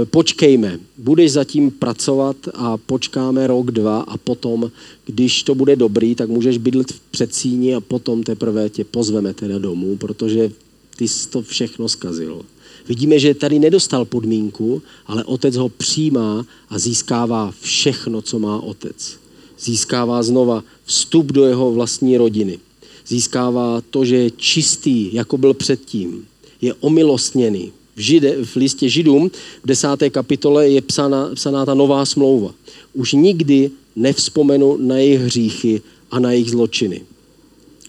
počkejme, 0.05 0.79
budeš 0.97 1.31
zatím 1.31 1.71
pracovat 1.71 2.37
a 2.53 2.77
počkáme 2.77 3.47
rok, 3.47 3.71
dva 3.71 4.01
a 4.01 4.17
potom, 4.17 4.71
když 5.05 5.43
to 5.43 5.55
bude 5.55 5.75
dobrý, 5.75 6.15
tak 6.15 6.29
můžeš 6.29 6.57
bydlet 6.57 6.91
v 6.91 6.99
předsíni 6.99 7.75
a 7.75 7.81
potom 7.81 8.23
teprve 8.23 8.69
tě 8.69 8.83
pozveme 8.83 9.33
teda 9.33 9.57
domů, 9.59 9.97
protože 9.97 10.51
ty 10.95 11.07
jsi 11.07 11.29
to 11.29 11.41
všechno 11.41 11.89
zkazil. 11.89 12.41
Vidíme, 12.87 13.19
že 13.19 13.33
tady 13.33 13.59
nedostal 13.59 14.05
podmínku, 14.05 14.81
ale 15.05 15.23
otec 15.23 15.55
ho 15.55 15.69
přijímá 15.69 16.45
a 16.69 16.79
získává 16.79 17.53
všechno, 17.61 18.21
co 18.21 18.39
má 18.39 18.59
otec. 18.59 19.19
Získává 19.59 20.23
znova 20.23 20.63
vstup 20.85 21.31
do 21.31 21.45
jeho 21.45 21.71
vlastní 21.71 22.17
rodiny. 22.17 22.59
Získává 23.07 23.81
to, 23.89 24.05
že 24.05 24.15
je 24.15 24.31
čistý, 24.31 25.13
jako 25.13 25.37
byl 25.37 25.53
předtím. 25.53 26.25
Je 26.61 26.73
omilostněný, 26.73 27.71
v, 27.97 27.99
žide, 27.99 28.35
v 28.43 28.55
listě 28.55 28.89
Židům 28.89 29.31
v 29.63 29.67
desáté 29.67 30.09
kapitole 30.09 30.69
je 30.69 30.81
psána, 30.81 31.29
psaná 31.33 31.65
ta 31.65 31.73
nová 31.73 32.05
smlouva. 32.05 32.53
Už 32.93 33.13
nikdy 33.13 33.71
nevzpomenu 33.95 34.77
na 34.77 34.97
jejich 34.97 35.21
hříchy 35.21 35.81
a 36.11 36.19
na 36.19 36.31
jejich 36.31 36.49
zločiny. 36.49 37.01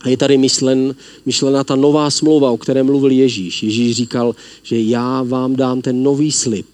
A 0.01 0.09
je 0.09 0.17
tady 0.17 0.39
myšlen, 0.39 0.95
myšlená 1.27 1.65
ta 1.65 1.77
nová 1.77 2.11
smlouva, 2.11 2.51
o 2.51 2.57
které 2.57 2.83
mluvil 2.83 3.11
Ježíš. 3.11 3.63
Ježíš 3.63 3.97
říkal, 3.97 4.35
že 4.63 4.81
já 4.81 5.23
vám 5.23 5.57
dám 5.57 5.83
ten 5.83 6.03
nový 6.03 6.33
slib, 6.33 6.67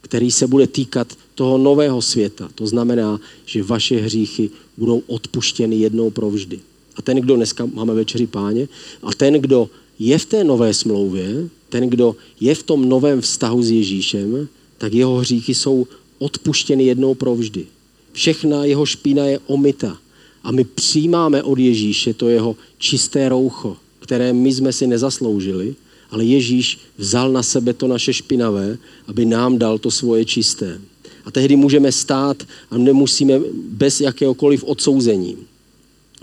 který 0.00 0.30
se 0.30 0.46
bude 0.46 0.66
týkat 0.66 1.12
toho 1.34 1.58
nového 1.58 2.02
světa. 2.02 2.48
To 2.54 2.66
znamená, 2.66 3.20
že 3.46 3.62
vaše 3.62 3.96
hříchy 3.96 4.50
budou 4.76 5.02
odpuštěny 5.06 5.76
jednou 5.76 6.10
provždy. 6.10 6.60
A 6.96 7.02
ten, 7.02 7.16
kdo 7.16 7.36
dneska 7.36 7.66
máme 7.66 7.94
večeři 7.94 8.26
páně, 8.26 8.68
a 9.02 9.14
ten, 9.14 9.34
kdo 9.34 9.70
je 9.98 10.18
v 10.18 10.24
té 10.24 10.44
nové 10.44 10.74
smlouvě, 10.74 11.48
ten, 11.68 11.90
kdo 11.90 12.16
je 12.40 12.54
v 12.54 12.62
tom 12.62 12.88
novém 12.88 13.20
vztahu 13.20 13.62
s 13.62 13.70
Ježíšem, 13.70 14.48
tak 14.78 14.92
jeho 14.92 15.16
hříchy 15.16 15.54
jsou 15.54 15.86
odpuštěny 16.18 16.84
jednou 16.84 17.14
provždy. 17.14 17.66
Všechna 18.12 18.64
jeho 18.64 18.86
špína 18.86 19.26
je 19.26 19.38
omita. 19.46 19.98
A 20.42 20.52
my 20.52 20.64
přijímáme 20.64 21.42
od 21.42 21.58
Ježíše 21.58 22.14
to 22.14 22.28
jeho 22.28 22.56
čisté 22.78 23.28
roucho, 23.28 23.76
které 23.98 24.32
my 24.32 24.52
jsme 24.52 24.72
si 24.72 24.86
nezasloužili, 24.86 25.74
ale 26.10 26.24
Ježíš 26.24 26.78
vzal 26.98 27.32
na 27.32 27.42
sebe 27.42 27.72
to 27.72 27.88
naše 27.88 28.12
špinavé, 28.12 28.78
aby 29.06 29.24
nám 29.24 29.58
dal 29.58 29.78
to 29.78 29.90
svoje 29.90 30.24
čisté. 30.24 30.80
A 31.24 31.30
tehdy 31.30 31.56
můžeme 31.56 31.92
stát 31.92 32.42
a 32.70 32.78
nemusíme 32.78 33.40
bez 33.68 34.00
jakéhokoliv 34.00 34.64
odsouzení. 34.64 35.36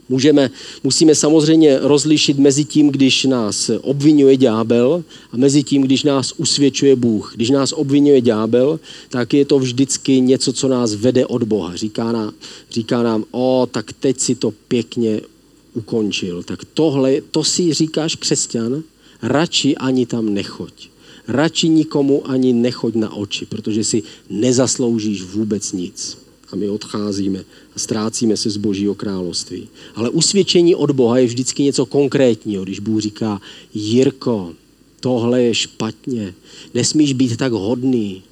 Můžeme, 0.09 0.51
musíme 0.83 1.15
samozřejmě 1.15 1.79
rozlišit 1.79 2.37
mezi 2.37 2.65
tím, 2.65 2.89
když 2.89 3.23
nás 3.23 3.71
obvinuje 3.81 4.37
ďábel 4.37 5.03
a 5.31 5.37
mezi 5.37 5.63
tím, 5.63 5.81
když 5.81 6.03
nás 6.03 6.33
usvědčuje 6.37 6.95
Bůh. 6.95 7.33
Když 7.35 7.49
nás 7.49 7.71
obvinuje 7.71 8.21
ďábel, 8.21 8.79
tak 9.09 9.33
je 9.33 9.45
to 9.45 9.59
vždycky 9.59 10.21
něco, 10.21 10.53
co 10.53 10.67
nás 10.67 10.95
vede 10.95 11.25
od 11.25 11.43
Boha. 11.43 11.75
Říká 11.75 12.11
nám, 12.11 12.33
říká 12.71 13.03
nám 13.03 13.23
o, 13.31 13.67
tak 13.71 13.93
teď 13.93 14.19
si 14.19 14.35
to 14.35 14.51
pěkně 14.51 15.21
ukončil. 15.73 16.43
Tak 16.43 16.59
tohle, 16.73 17.21
to 17.31 17.43
si 17.43 17.73
říkáš 17.73 18.15
křesťan, 18.15 18.83
radši 19.21 19.75
ani 19.75 20.05
tam 20.05 20.33
nechoď. 20.33 20.89
Radši 21.27 21.69
nikomu 21.69 22.29
ani 22.29 22.53
nechoď 22.53 22.95
na 22.95 23.13
oči, 23.13 23.45
protože 23.45 23.83
si 23.83 24.03
nezasloužíš 24.29 25.21
vůbec 25.21 25.71
nic 25.71 26.24
a 26.55 26.57
my 26.57 26.69
odcházíme 26.69 27.39
a 27.75 27.79
ztrácíme 27.79 28.37
se 28.37 28.49
z 28.49 28.57
Božího 28.57 28.95
království. 28.95 29.67
Ale 29.95 30.09
usvědčení 30.09 30.75
od 30.75 30.91
Boha 30.91 31.17
je 31.17 31.25
vždycky 31.25 31.63
něco 31.63 31.85
konkrétního, 31.85 32.63
když 32.63 32.79
Bůh 32.79 33.01
říká, 33.01 33.41
Jirko, 33.73 34.53
tohle 34.99 35.43
je 35.43 35.55
špatně, 35.55 36.33
nesmíš 36.73 37.13
být 37.13 37.37
tak 37.37 37.51
hodný 37.51 38.23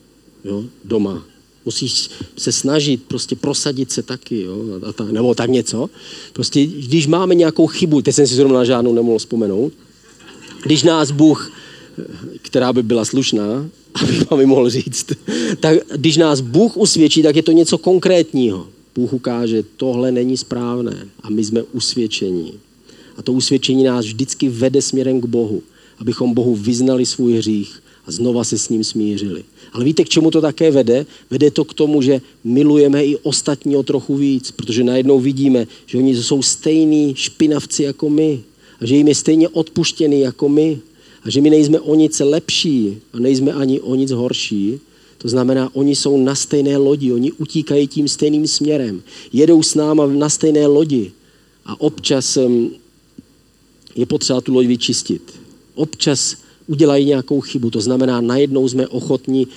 jo, 0.45 0.63
doma. 0.85 1.23
Musíš 1.65 2.09
se 2.37 2.51
snažit 2.51 3.03
prostě 3.03 3.35
prosadit 3.35 3.91
se 3.91 4.03
taky, 4.03 4.41
jo, 4.41 4.63
a 4.89 4.93
ta, 4.93 5.03
nebo 5.03 5.35
tak 5.35 5.49
něco. 5.49 5.89
Prostě 6.33 6.65
když 6.65 7.07
máme 7.07 7.35
nějakou 7.35 7.67
chybu, 7.67 8.01
teď 8.01 8.15
jsem 8.15 8.27
si 8.27 8.35
zrovna 8.35 8.55
na 8.55 8.65
žádnou 8.65 8.93
nemohl 8.93 9.19
vzpomenout, 9.19 9.73
když 10.63 10.83
nás 10.83 11.11
Bůh, 11.11 11.51
která 12.41 12.73
by 12.73 12.83
byla 12.83 13.05
slušná, 13.05 13.69
abych 13.93 14.31
vám 14.31 14.45
mohl 14.45 14.69
říct. 14.69 15.05
tak 15.59 15.77
když 15.95 16.17
nás 16.17 16.41
Bůh 16.41 16.77
usvědčí, 16.77 17.23
tak 17.23 17.35
je 17.35 17.43
to 17.43 17.51
něco 17.51 17.77
konkrétního. 17.77 18.67
Bůh 18.95 19.13
ukáže, 19.13 19.63
tohle 19.77 20.11
není 20.11 20.37
správné 20.37 21.07
a 21.23 21.29
my 21.29 21.43
jsme 21.43 21.63
usvědčení. 21.63 22.53
A 23.17 23.21
to 23.21 23.33
usvědčení 23.33 23.83
nás 23.83 24.05
vždycky 24.05 24.49
vede 24.49 24.81
směrem 24.81 25.21
k 25.21 25.25
Bohu, 25.25 25.63
abychom 25.99 26.33
Bohu 26.33 26.55
vyznali 26.55 27.05
svůj 27.05 27.37
hřích 27.37 27.83
a 28.05 28.11
znova 28.11 28.43
se 28.43 28.57
s 28.57 28.69
ním 28.69 28.83
smířili. 28.83 29.43
Ale 29.73 29.85
víte, 29.85 30.03
k 30.03 30.09
čemu 30.09 30.31
to 30.31 30.41
také 30.41 30.71
vede? 30.71 31.05
Vede 31.29 31.51
to 31.51 31.65
k 31.65 31.73
tomu, 31.73 32.01
že 32.01 32.21
milujeme 32.43 33.05
i 33.05 33.15
ostatní 33.17 33.75
o 33.75 33.83
trochu 33.83 34.15
víc, 34.15 34.51
protože 34.51 34.83
najednou 34.83 35.19
vidíme, 35.19 35.67
že 35.85 35.97
oni 35.97 36.15
jsou 36.15 36.41
stejní 36.41 37.15
špinavci 37.15 37.83
jako 37.83 38.09
my 38.09 38.41
a 38.81 38.85
že 38.85 38.95
jim 38.95 39.07
je 39.07 39.15
stejně 39.15 39.49
odpuštěný 39.49 40.19
jako 40.19 40.49
my 40.49 40.79
a 41.25 41.29
že 41.29 41.41
my 41.41 41.49
nejsme 41.49 41.79
o 41.79 41.95
nic 41.95 42.19
lepší 42.19 42.97
a 43.13 43.19
nejsme 43.19 43.53
ani 43.53 43.81
o 43.81 43.95
nic 43.95 44.11
horší. 44.11 44.79
To 45.17 45.29
znamená, 45.29 45.75
oni 45.75 45.95
jsou 45.95 46.17
na 46.17 46.35
stejné 46.35 46.77
lodi, 46.77 47.13
oni 47.13 47.31
utíkají 47.31 47.87
tím 47.87 48.07
stejným 48.07 48.47
směrem. 48.47 49.01
Jedou 49.33 49.63
s 49.63 49.75
náma 49.75 50.07
na 50.07 50.29
stejné 50.29 50.67
lodi. 50.67 51.11
A 51.65 51.81
občas 51.81 52.37
je 53.95 54.05
potřeba 54.05 54.41
tu 54.41 54.53
loď 54.53 54.65
vyčistit. 54.65 55.33
Občas 55.75 56.35
udělají 56.67 57.05
nějakou 57.05 57.41
chybu, 57.41 57.69
to 57.69 57.81
znamená, 57.81 58.21
najednou 58.21 58.67
jsme 58.67 58.87
ochotní 58.87 59.47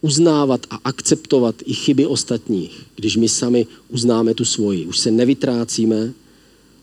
uznávat 0.00 0.66
a 0.70 0.78
akceptovat 0.84 1.54
i 1.64 1.74
chyby 1.74 2.06
ostatních, 2.06 2.82
když 2.96 3.16
my 3.16 3.28
sami 3.28 3.66
uznáme 3.88 4.34
tu 4.34 4.44
svoji. 4.44 4.86
Už 4.86 4.98
se 4.98 5.10
nevytrácíme, 5.10 6.12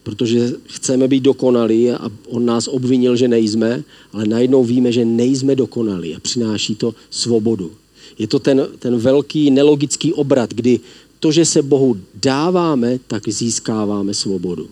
protože 0.08 0.54
chceme 0.66 1.08
být 1.08 1.24
dokonalí 1.24 1.92
a 1.92 2.10
on 2.28 2.46
nás 2.46 2.68
obvinil, 2.68 3.16
že 3.16 3.28
nejsme, 3.28 3.84
ale 4.14 4.26
najednou 4.26 4.64
víme, 4.64 4.92
že 4.92 5.06
nejsme 5.06 5.56
dokonalí 5.56 6.16
a 6.16 6.20
přináší 6.20 6.76
to 6.76 6.96
svobodu. 7.10 7.72
Je 8.18 8.28
to 8.28 8.40
ten, 8.40 8.68
ten 8.80 8.98
velký 8.98 9.52
nelogický 9.52 10.14
obrat, 10.14 10.54
kdy 10.54 10.80
to, 11.20 11.32
že 11.32 11.46
se 11.46 11.62
Bohu 11.62 11.98
dáváme, 12.16 13.00
tak 13.08 13.30
získáváme 13.30 14.14
svobodu. 14.14 14.70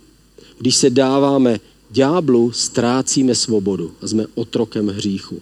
Když 0.58 0.76
se 0.76 0.90
dáváme 0.90 1.60
ďáblu, 1.92 2.52
ztrácíme 2.52 3.36
svobodu 3.36 3.92
a 4.02 4.08
jsme 4.08 4.26
otrokem 4.36 4.88
hříchu. 4.88 5.42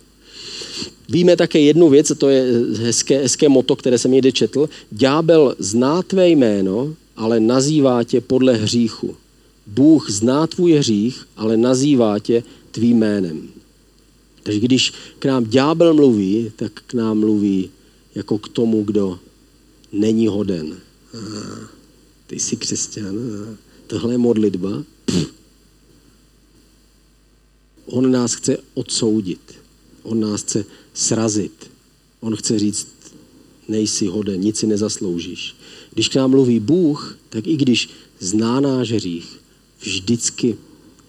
Víme 1.10 1.38
také 1.38 1.60
jednu 1.60 1.90
věc, 1.90 2.12
a 2.12 2.16
to 2.16 2.30
je 2.30 2.46
hezké, 2.82 3.22
hezké 3.22 3.50
moto, 3.50 3.76
které 3.76 3.98
jsem 3.98 4.12
někde 4.12 4.32
četl. 4.32 4.70
Ďábel 4.92 5.56
zná 5.60 6.02
tvé 6.02 6.30
jméno, 6.30 6.96
ale 7.16 7.40
nazývá 7.40 8.04
tě 8.04 8.22
podle 8.22 8.54
hříchu. 8.54 9.16
Bůh 9.68 10.10
zná 10.10 10.48
tvůj 10.48 10.72
hřích, 10.72 11.28
ale 11.36 11.58
nazývá 11.58 12.20
tě 12.20 12.44
tvým 12.72 12.98
jménem. 12.98 13.50
Takže 14.44 14.60
když 14.60 14.94
k 15.20 15.26
nám 15.26 15.46
ďábel 15.46 15.94
mluví, 15.94 16.52
tak 16.56 16.72
k 16.88 16.94
nám 16.94 17.20
mluví 17.20 17.70
jako 18.16 18.38
k 18.38 18.50
tomu, 18.50 18.84
kdo 18.84 19.20
není 19.92 20.28
hoden. 20.28 20.78
Ah, 21.14 21.68
ty 22.28 22.40
jsi 22.40 22.56
křesťan, 22.56 23.18
ah, 23.18 23.58
tohle 23.88 24.14
je 24.14 24.18
modlitba. 24.18 24.84
Pff. 25.06 25.34
On 27.86 28.12
nás 28.12 28.34
chce 28.34 28.58
odsoudit. 28.74 29.54
On 30.04 30.20
nás 30.20 30.42
chce 30.42 30.66
srazit. 30.94 31.72
On 32.20 32.36
chce 32.36 32.60
říct, 32.60 32.88
nejsi 33.68 34.08
hoden, 34.08 34.40
nic 34.40 34.58
si 34.58 34.68
nezasloužíš. 34.68 35.56
Když 35.92 36.10
k 36.10 36.16
nám 36.16 36.30
mluví 36.30 36.60
Bůh, 36.60 37.18
tak 37.30 37.48
i 37.48 37.58
když 37.58 37.90
zná 38.20 38.60
náš 38.60 38.92
hřích, 38.92 39.40
vždycky 39.84 40.58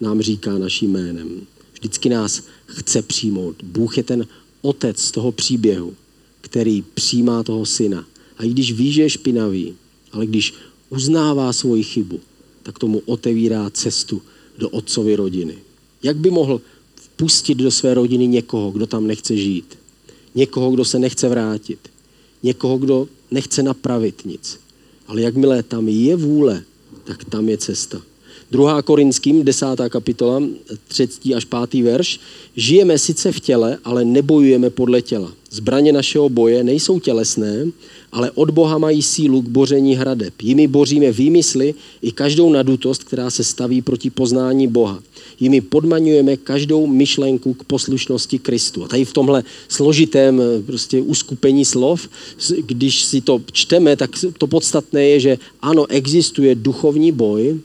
nám 0.00 0.20
říká 0.20 0.58
naším 0.58 0.92
jménem. 0.92 1.46
Vždycky 1.72 2.08
nás 2.08 2.42
chce 2.66 3.02
přijmout. 3.02 3.56
Bůh 3.62 3.96
je 3.96 4.02
ten 4.02 4.26
otec 4.62 5.10
toho 5.10 5.32
příběhu, 5.32 5.94
který 6.40 6.84
přijímá 6.94 7.42
toho 7.42 7.66
syna. 7.66 8.06
A 8.38 8.44
i 8.44 8.48
když 8.48 8.72
ví, 8.72 8.92
že 8.92 9.02
je 9.02 9.10
špinavý, 9.10 9.74
ale 10.12 10.26
když 10.26 10.54
uznává 10.90 11.52
svoji 11.52 11.82
chybu, 11.82 12.20
tak 12.62 12.78
tomu 12.78 13.02
otevírá 13.06 13.70
cestu 13.70 14.22
do 14.58 14.68
otcovy 14.68 15.16
rodiny. 15.16 15.54
Jak 16.02 16.16
by 16.16 16.30
mohl 16.30 16.60
vpustit 16.96 17.58
do 17.58 17.70
své 17.70 17.94
rodiny 17.94 18.26
někoho, 18.26 18.70
kdo 18.70 18.86
tam 18.86 19.06
nechce 19.06 19.36
žít? 19.36 19.78
Někoho, 20.34 20.70
kdo 20.70 20.84
se 20.84 20.98
nechce 20.98 21.28
vrátit? 21.28 21.78
Někoho, 22.42 22.78
kdo 22.78 23.08
nechce 23.30 23.62
napravit 23.62 24.22
nic? 24.24 24.60
Ale 25.06 25.20
jakmile 25.20 25.62
tam 25.62 25.88
je 25.88 26.16
vůle, 26.16 26.64
tak 27.04 27.24
tam 27.24 27.48
je 27.48 27.58
cesta. 27.58 28.02
2. 28.54 28.82
Korinským, 28.82 29.44
10. 29.44 29.66
kapitola, 29.88 30.42
3. 30.88 31.34
až 31.34 31.44
5. 31.44 31.82
verš. 31.82 32.20
Žijeme 32.56 32.98
sice 32.98 33.32
v 33.32 33.40
těle, 33.40 33.78
ale 33.84 34.04
nebojujeme 34.04 34.70
podle 34.70 35.02
těla. 35.02 35.32
Zbraně 35.50 35.92
našeho 35.92 36.28
boje 36.28 36.64
nejsou 36.64 37.00
tělesné, 37.00 37.66
ale 38.12 38.30
od 38.30 38.50
Boha 38.50 38.78
mají 38.78 39.02
sílu 39.02 39.42
k 39.42 39.48
boření 39.48 39.94
hradeb. 39.94 40.34
Jimi 40.42 40.66
boříme 40.66 41.12
výmysly 41.12 41.74
i 42.02 42.12
každou 42.12 42.52
nadutost, 42.52 43.04
která 43.04 43.30
se 43.30 43.44
staví 43.44 43.82
proti 43.82 44.10
poznání 44.10 44.68
Boha. 44.68 45.02
Jimi 45.40 45.60
podmaňujeme 45.60 46.36
každou 46.36 46.86
myšlenku 46.86 47.54
k 47.54 47.64
poslušnosti 47.64 48.38
Kristu. 48.38 48.84
A 48.84 48.88
tady 48.88 49.04
v 49.04 49.12
tomhle 49.12 49.44
složitém 49.68 50.42
prostě 50.66 51.02
uskupení 51.02 51.64
slov, 51.64 52.08
když 52.66 53.02
si 53.02 53.20
to 53.20 53.42
čteme, 53.52 53.96
tak 53.96 54.10
to 54.38 54.46
podstatné 54.46 55.08
je, 55.08 55.20
že 55.20 55.38
ano, 55.62 55.86
existuje 55.90 56.54
duchovní 56.54 57.12
boj, 57.12 57.58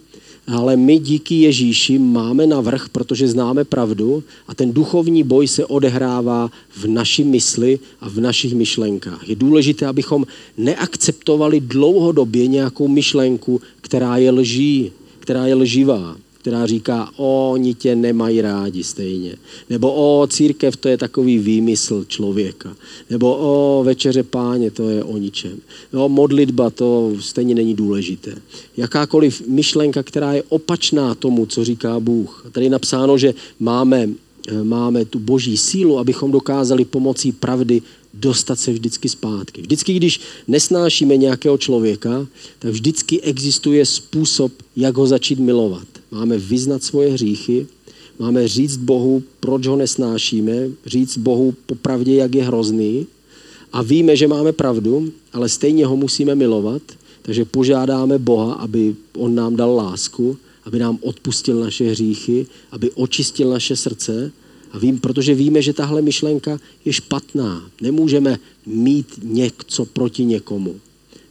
ale 0.51 0.77
my 0.77 0.99
díky 0.99 1.35
Ježíši 1.35 1.99
máme 1.99 2.47
navrh, 2.47 2.89
protože 2.89 3.27
známe 3.27 3.63
pravdu 3.63 4.23
a 4.47 4.55
ten 4.55 4.73
duchovní 4.73 5.23
boj 5.23 5.47
se 5.47 5.65
odehrává 5.65 6.51
v 6.77 6.87
naší 6.87 7.23
mysli 7.23 7.79
a 8.01 8.09
v 8.09 8.19
našich 8.19 8.53
myšlenkách. 8.53 9.29
Je 9.29 9.35
důležité, 9.35 9.85
abychom 9.85 10.25
neakceptovali 10.57 11.59
dlouhodobě 11.59 12.47
nějakou 12.47 12.87
myšlenku, 12.87 13.61
která 13.81 14.17
je 14.17 14.31
lží, 14.31 14.91
která 15.19 15.47
je 15.47 15.55
lživá 15.55 16.15
která 16.41 16.65
říká, 16.65 17.09
o, 17.17 17.51
oni 17.51 17.73
tě 17.73 17.95
nemají 17.95 18.41
rádi 18.41 18.83
stejně. 18.83 19.35
Nebo 19.69 19.93
o, 19.93 20.27
církev 20.27 20.77
to 20.77 20.89
je 20.89 20.97
takový 20.97 21.39
výmysl 21.39 22.05
člověka. 22.07 22.75
Nebo 23.09 23.37
o, 23.39 23.83
večeře 23.83 24.23
páně 24.23 24.71
to 24.71 24.89
je 24.89 25.03
o 25.03 25.17
ničem. 25.17 25.59
No, 25.93 26.09
modlitba 26.09 26.69
to 26.69 27.13
stejně 27.19 27.55
není 27.55 27.73
důležité. 27.73 28.35
Jakákoliv 28.77 29.47
myšlenka, 29.47 30.03
která 30.03 30.33
je 30.33 30.43
opačná 30.49 31.15
tomu, 31.15 31.45
co 31.45 31.63
říká 31.63 31.99
Bůh. 31.99 32.45
Tady 32.51 32.65
je 32.65 32.69
napsáno, 32.69 33.17
že 33.17 33.33
máme, 33.59 34.09
máme 34.63 35.05
tu 35.05 35.19
boží 35.19 35.57
sílu, 35.57 35.99
abychom 35.99 36.31
dokázali 36.31 36.85
pomocí 36.85 37.31
pravdy 37.31 37.81
dostat 38.13 38.59
se 38.59 38.71
vždycky 38.71 39.09
zpátky. 39.09 39.61
Vždycky, 39.61 39.93
když 39.93 40.19
nesnášíme 40.47 41.17
nějakého 41.17 41.57
člověka, 41.57 42.27
tak 42.59 42.71
vždycky 42.71 43.21
existuje 43.21 43.85
způsob, 43.85 44.51
jak 44.75 44.97
ho 44.97 45.07
začít 45.07 45.39
milovat. 45.39 45.98
Máme 46.11 46.37
vyznat 46.37 46.83
svoje 46.83 47.11
hříchy, 47.11 47.67
máme 48.19 48.47
říct 48.47 48.77
Bohu, 48.77 49.23
proč 49.39 49.67
ho 49.67 49.75
nesnášíme, 49.75 50.53
říct 50.85 51.17
Bohu 51.17 51.53
popravdě, 51.65 52.15
jak 52.15 52.35
je 52.35 52.43
hrozný 52.43 53.07
a 53.73 53.81
víme, 53.81 54.15
že 54.15 54.27
máme 54.27 54.51
pravdu, 54.51 55.11
ale 55.33 55.49
stejně 55.49 55.85
ho 55.85 55.97
musíme 55.97 56.35
milovat, 56.35 56.81
takže 57.21 57.45
požádáme 57.45 58.17
Boha, 58.17 58.53
aby 58.53 58.95
on 59.17 59.35
nám 59.35 59.55
dal 59.55 59.75
lásku, 59.75 60.37
aby 60.63 60.79
nám 60.79 60.97
odpustil 61.01 61.59
naše 61.59 61.91
hříchy, 61.91 62.47
aby 62.71 62.91
očistil 62.91 63.49
naše 63.49 63.75
srdce 63.75 64.31
a 64.71 64.79
vím, 64.79 64.99
protože 64.99 65.33
víme, 65.33 65.61
že 65.61 65.73
tahle 65.73 66.01
myšlenka 66.01 66.59
je 66.85 66.93
špatná. 66.93 67.69
Nemůžeme 67.81 68.39
mít 68.65 69.07
něco 69.23 69.85
proti 69.85 70.25
někomu. 70.25 70.79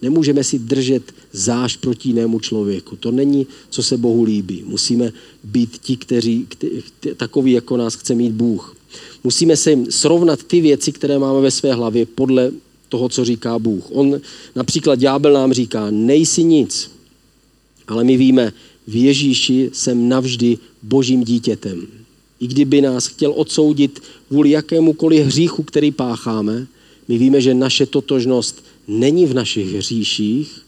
Nemůžeme 0.03 0.45
si 0.45 0.59
držet 0.59 1.03
záž 1.33 1.77
proti 1.77 2.09
jinému 2.09 2.41
člověku. 2.41 2.97
To 2.97 3.11
není, 3.11 3.47
co 3.71 3.83
se 3.83 3.97
Bohu 3.97 4.23
líbí. 4.23 4.65
Musíme 4.67 5.13
být 5.45 5.79
ti, 5.79 5.97
kteří, 5.97 6.47
kteří 6.49 6.83
takový, 7.17 7.53
jako 7.53 7.77
nás 7.77 7.95
chce 7.95 8.15
mít 8.15 8.33
Bůh. 8.33 8.77
Musíme 9.25 9.57
se 9.57 9.79
srovnat 9.91 10.43
ty 10.43 10.61
věci, 10.61 10.93
které 10.93 11.19
máme 11.19 11.41
ve 11.41 11.51
své 11.51 11.75
hlavě 11.75 12.07
podle 12.07 12.51
toho, 12.89 13.09
co 13.09 13.25
říká 13.25 13.59
Bůh. 13.59 13.85
On, 13.91 14.21
například 14.57 14.99
ďábel 14.99 15.33
nám 15.33 15.53
říká, 15.53 15.91
nejsi 15.91 16.45
nic, 16.45 16.91
ale 17.87 18.05
my 18.05 18.17
víme, 18.17 18.53
v 18.87 18.97
Ježíši 18.97 19.71
jsem 19.73 20.09
navždy 20.09 20.59
božím 20.83 21.25
dítětem. 21.25 21.87
I 22.41 22.47
kdyby 22.47 22.81
nás 22.81 23.07
chtěl 23.07 23.33
odsoudit 23.37 24.03
kvůli 24.29 24.51
jakémukoliv 24.51 25.27
hříchu, 25.27 25.63
který 25.63 25.91
pácháme, 25.91 26.67
my 27.09 27.19
víme, 27.19 27.41
že 27.41 27.55
naše 27.55 27.87
totožnost 27.87 28.65
není 28.89 29.27
v 29.27 29.35
našich 29.35 29.75
hříších, 29.75 30.61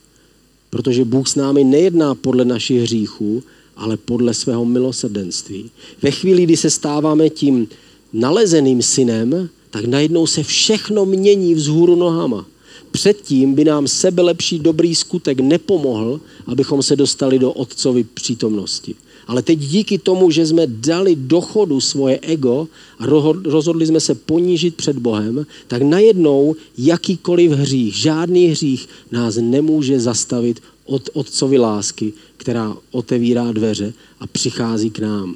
protože 0.70 1.04
Bůh 1.04 1.28
s 1.28 1.34
námi 1.34 1.64
nejedná 1.64 2.14
podle 2.14 2.44
našich 2.44 2.80
hříchů, 2.80 3.42
ale 3.76 3.96
podle 3.96 4.34
svého 4.34 4.64
milosrdenství. 4.64 5.70
Ve 6.02 6.10
chvíli, 6.10 6.42
kdy 6.42 6.56
se 6.56 6.70
stáváme 6.70 7.30
tím 7.30 7.68
nalezeným 8.12 8.82
synem, 8.82 9.48
tak 9.70 9.84
najednou 9.84 10.26
se 10.26 10.42
všechno 10.42 11.06
mění 11.06 11.54
vzhůru 11.54 11.96
nohama. 11.96 12.46
Předtím 12.90 13.54
by 13.54 13.64
nám 13.64 13.88
sebelepší 13.88 14.58
dobrý 14.58 14.94
skutek 14.94 15.40
nepomohl, 15.40 16.20
abychom 16.46 16.82
se 16.82 16.96
dostali 16.96 17.38
do 17.38 17.52
otcovy 17.52 18.04
přítomnosti. 18.04 18.94
Ale 19.30 19.42
teď 19.42 19.58
díky 19.58 19.98
tomu, 19.98 20.30
že 20.30 20.46
jsme 20.46 20.66
dali 20.66 21.16
do 21.16 21.40
chodu 21.40 21.80
svoje 21.80 22.18
ego 22.18 22.68
a 22.98 23.06
rozhodli 23.44 23.86
jsme 23.86 24.00
se 24.00 24.14
ponížit 24.14 24.74
před 24.74 24.98
Bohem, 24.98 25.46
tak 25.68 25.82
najednou 25.82 26.56
jakýkoliv 26.78 27.50
hřích, 27.50 27.94
žádný 27.94 28.46
hřích 28.46 28.88
nás 29.12 29.36
nemůže 29.36 30.00
zastavit 30.00 30.62
od 30.84 31.10
otcovi 31.12 31.58
lásky, 31.58 32.12
která 32.36 32.76
otevírá 32.90 33.52
dveře 33.52 33.92
a 34.20 34.26
přichází 34.26 34.90
k 34.90 34.98
nám. 34.98 35.34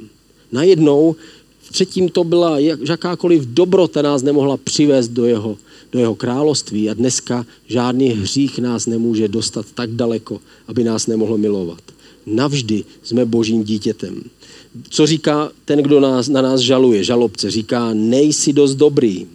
Najednou 0.52 1.16
předtím 1.70 2.09
to 2.09 2.24
byla 2.24 2.59
jakákoliv 2.59 3.46
dobrota 3.46 4.02
nás 4.02 4.22
nemohla 4.22 4.57
přivést 4.57 5.09
do 5.09 5.24
jeho, 5.24 5.57
do 5.92 5.98
jeho 5.98 6.14
království 6.14 6.90
a 6.90 6.94
dneska 6.94 7.46
žádný 7.66 8.09
hřích 8.09 8.59
nás 8.59 8.87
nemůže 8.87 9.28
dostat 9.28 9.66
tak 9.74 9.90
daleko, 9.90 10.40
aby 10.68 10.85
nás 10.85 11.07
nemohl 11.07 11.38
milovat. 11.38 11.94
Navždy 12.27 12.85
jsme 13.03 13.25
božím 13.25 13.65
dítětem. 13.65 14.23
Co 14.89 15.07
říká 15.07 15.51
ten, 15.65 15.79
kdo 15.79 16.01
nás, 16.01 16.29
na 16.29 16.43
nás 16.43 16.61
žaluje, 16.61 17.05
žalobce? 17.05 17.51
Říká, 17.51 17.91
nejsi 17.95 18.53
dost 18.53 18.75
dobrý. 18.75 19.27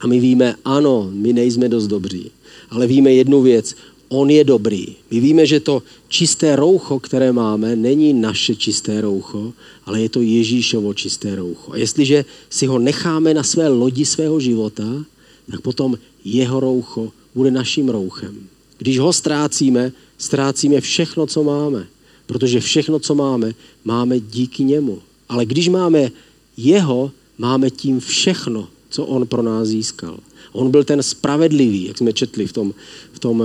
A 0.00 0.06
my 0.06 0.20
víme, 0.20 0.54
ano, 0.64 1.10
my 1.12 1.32
nejsme 1.32 1.68
dost 1.68 1.86
dobří. 1.86 2.30
Ale 2.70 2.86
víme 2.86 3.12
jednu 3.12 3.42
věc, 3.42 3.74
on 4.08 4.30
je 4.30 4.44
dobrý. 4.44 4.86
My 5.10 5.20
víme, 5.20 5.46
že 5.46 5.60
to 5.60 5.82
čisté 6.08 6.56
roucho, 6.56 7.00
které 7.00 7.32
máme, 7.32 7.76
není 7.76 8.12
naše 8.12 8.56
čisté 8.56 9.00
roucho, 9.00 9.52
ale 9.84 10.00
je 10.00 10.08
to 10.08 10.20
Ježíšovo 10.20 10.94
čisté 10.94 11.36
roucho. 11.36 11.72
A 11.72 11.76
jestliže 11.76 12.24
si 12.50 12.66
ho 12.66 12.78
necháme 12.78 13.34
na 13.34 13.42
své 13.42 13.68
lodi 13.68 14.04
svého 14.04 14.40
života, 14.40 15.04
tak 15.50 15.60
potom 15.60 15.98
jeho 16.24 16.60
roucho 16.60 17.12
bude 17.34 17.50
naším 17.50 17.88
rouchem. 17.88 18.36
Když 18.78 18.98
ho 18.98 19.12
ztrácíme, 19.12 19.92
ztrácíme 20.18 20.80
všechno, 20.80 21.26
co 21.26 21.42
máme. 21.42 21.86
Protože 22.28 22.60
všechno, 22.60 22.98
co 22.98 23.14
máme, 23.14 23.54
máme 23.84 24.20
díky 24.20 24.64
němu. 24.64 24.98
Ale 25.28 25.46
když 25.46 25.68
máme 25.68 26.12
jeho, 26.56 27.12
máme 27.38 27.70
tím 27.70 28.00
všechno, 28.00 28.68
co 28.90 29.04
on 29.04 29.26
pro 29.26 29.42
nás 29.42 29.68
získal. 29.68 30.18
On 30.52 30.70
byl 30.70 30.84
ten 30.84 31.02
spravedlivý, 31.02 31.84
jak 31.84 31.98
jsme 31.98 32.12
četli 32.12 32.46
v 32.46 32.52
tom, 32.52 32.74
v 33.12 33.18
tom, 33.18 33.44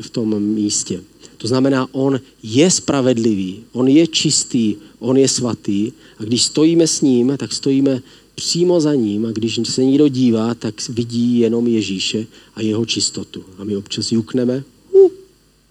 v 0.00 0.10
tom 0.10 0.42
místě. 0.42 1.02
To 1.38 1.48
znamená, 1.48 1.88
on 1.92 2.20
je 2.42 2.70
spravedlivý, 2.70 3.64
on 3.72 3.88
je 3.88 4.06
čistý, 4.06 4.76
on 4.98 5.16
je 5.16 5.28
svatý 5.28 5.92
a 6.18 6.24
když 6.24 6.42
stojíme 6.42 6.86
s 6.86 7.00
ním, 7.00 7.34
tak 7.36 7.52
stojíme 7.52 8.02
přímo 8.34 8.80
za 8.80 8.94
ním 8.94 9.26
a 9.26 9.32
když 9.32 9.60
se 9.64 9.84
někdo 9.84 10.08
dívá, 10.08 10.54
tak 10.54 10.74
vidí 10.88 11.38
jenom 11.38 11.66
Ježíše 11.66 12.26
a 12.54 12.62
jeho 12.62 12.86
čistotu. 12.86 13.44
A 13.58 13.64
my 13.64 13.76
občas 13.76 14.12
jukneme 14.12 14.64